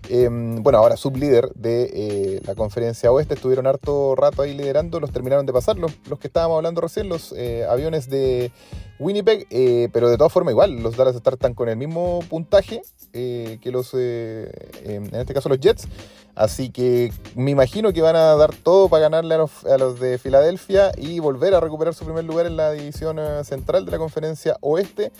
Em, 0.09 0.61
bueno, 0.61 0.79
ahora 0.79 0.97
sublíder 0.97 1.49
de 1.55 1.89
eh, 1.93 2.41
la 2.45 2.55
conferencia 2.55 3.11
oeste, 3.11 3.35
estuvieron 3.35 3.67
harto 3.67 4.15
rato 4.15 4.41
ahí 4.41 4.53
liderando, 4.53 4.99
los 4.99 5.11
terminaron 5.11 5.45
de 5.45 5.53
pasar, 5.53 5.77
los, 5.77 5.93
que 6.19 6.27
estábamos 6.27 6.57
hablando 6.57 6.81
recién, 6.81 7.07
los 7.07 7.33
eh, 7.37 7.65
aviones 7.69 8.09
de 8.09 8.51
Winnipeg, 8.99 9.47
eh, 9.49 9.87
pero 9.93 10.09
de 10.09 10.17
todas 10.17 10.33
formas 10.33 10.51
igual, 10.51 10.83
los 10.83 10.97
Dallas 10.97 11.15
Stars 11.15 11.35
están 11.35 11.53
con 11.53 11.69
el 11.69 11.77
mismo 11.77 12.19
puntaje 12.29 12.81
que 13.13 13.69
los, 13.71 13.93
em, 13.93 14.49
en 14.83 15.15
este 15.15 15.33
caso 15.33 15.47
los 15.47 15.59
Jets, 15.59 15.87
así 16.35 16.69
que 16.69 17.13
me 17.35 17.51
imagino 17.51 17.93
que 17.93 18.01
van 18.01 18.15
a 18.15 18.35
dar 18.35 18.53
todo 18.55 18.89
para 18.89 19.03
ganarle 19.03 19.35
a 19.35 19.37
los, 19.37 19.63
a 19.65 19.77
los 19.77 19.99
de 19.99 20.17
Filadelfia 20.17 20.91
y 20.97 21.19
volver 21.19 21.53
a 21.53 21.59
recuperar 21.59 21.93
su 21.93 22.05
primer 22.05 22.23
lugar 22.23 22.47
en 22.47 22.57
la 22.57 22.71
división 22.71 23.19
central 23.45 23.85
de 23.85 23.91
la 23.91 23.99
conferencia 23.99 24.57
oeste. 24.61 25.11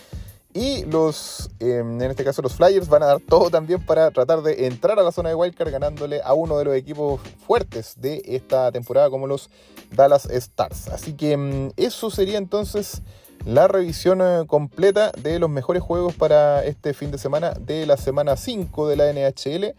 Y 0.54 0.84
los, 0.84 1.50
em, 1.58 2.00
en 2.00 2.10
este 2.12 2.22
caso 2.22 2.40
los 2.40 2.54
Flyers, 2.54 2.88
van 2.88 3.02
a 3.02 3.06
dar 3.06 3.20
todo 3.20 3.50
también 3.50 3.84
para 3.84 4.12
tratar 4.12 4.40
de 4.40 4.66
entrar 4.66 5.00
a 5.00 5.02
la 5.02 5.10
zona 5.10 5.28
de 5.30 5.34
Wildcard 5.34 5.72
ganándole 5.72 6.20
a 6.22 6.32
uno 6.32 6.56
de 6.58 6.64
los 6.64 6.76
equipos 6.76 7.20
fuertes 7.44 7.94
de 7.96 8.22
esta 8.24 8.70
temporada 8.70 9.10
como 9.10 9.26
los 9.26 9.50
Dallas 9.90 10.26
Stars. 10.26 10.88
Así 10.88 11.14
que 11.14 11.32
em, 11.32 11.72
eso 11.76 12.08
sería 12.08 12.38
entonces 12.38 13.02
la 13.44 13.66
revisión 13.66 14.20
eh, 14.22 14.44
completa 14.46 15.10
de 15.20 15.40
los 15.40 15.50
mejores 15.50 15.82
juegos 15.82 16.14
para 16.14 16.64
este 16.64 16.94
fin 16.94 17.10
de 17.10 17.18
semana 17.18 17.52
de 17.60 17.84
la 17.84 17.96
semana 17.96 18.36
5 18.36 18.88
de 18.88 18.96
la 18.96 19.12
NHL. 19.12 19.74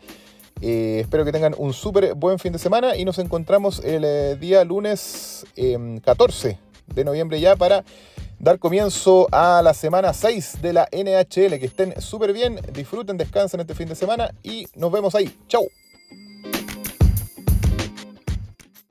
Eh, 0.62 1.00
espero 1.00 1.24
que 1.24 1.32
tengan 1.32 1.56
un 1.58 1.72
súper 1.72 2.16
buen 2.16 2.38
fin 2.38 2.52
de 2.52 2.60
semana 2.60 2.98
y 2.98 3.06
nos 3.06 3.18
encontramos 3.20 3.80
el 3.84 4.04
eh, 4.06 4.36
día 4.36 4.64
lunes 4.66 5.46
14 6.04 6.50
em, 6.50 6.58
de 6.94 7.04
noviembre 7.06 7.40
ya 7.40 7.56
para 7.56 7.86
dar 8.40 8.60
comienzo 8.60 9.28
a 9.32 9.62
la 9.62 9.74
semana 9.74 10.14
6 10.14 10.62
de 10.62 10.74
la 10.74 10.88
NHL. 10.92 11.60
Que 11.60 11.66
estén 11.66 12.00
súper 12.02 12.34
bien, 12.34 12.60
disfruten, 12.74 13.18
descansen 13.18 13.60
este 13.60 13.76
fin 13.76 13.88
de 13.88 13.96
semana 13.96 14.32
y 14.44 14.68
nos 14.76 14.92
vemos 14.92 15.16
ahí. 15.16 15.38
Chau. 15.48 15.68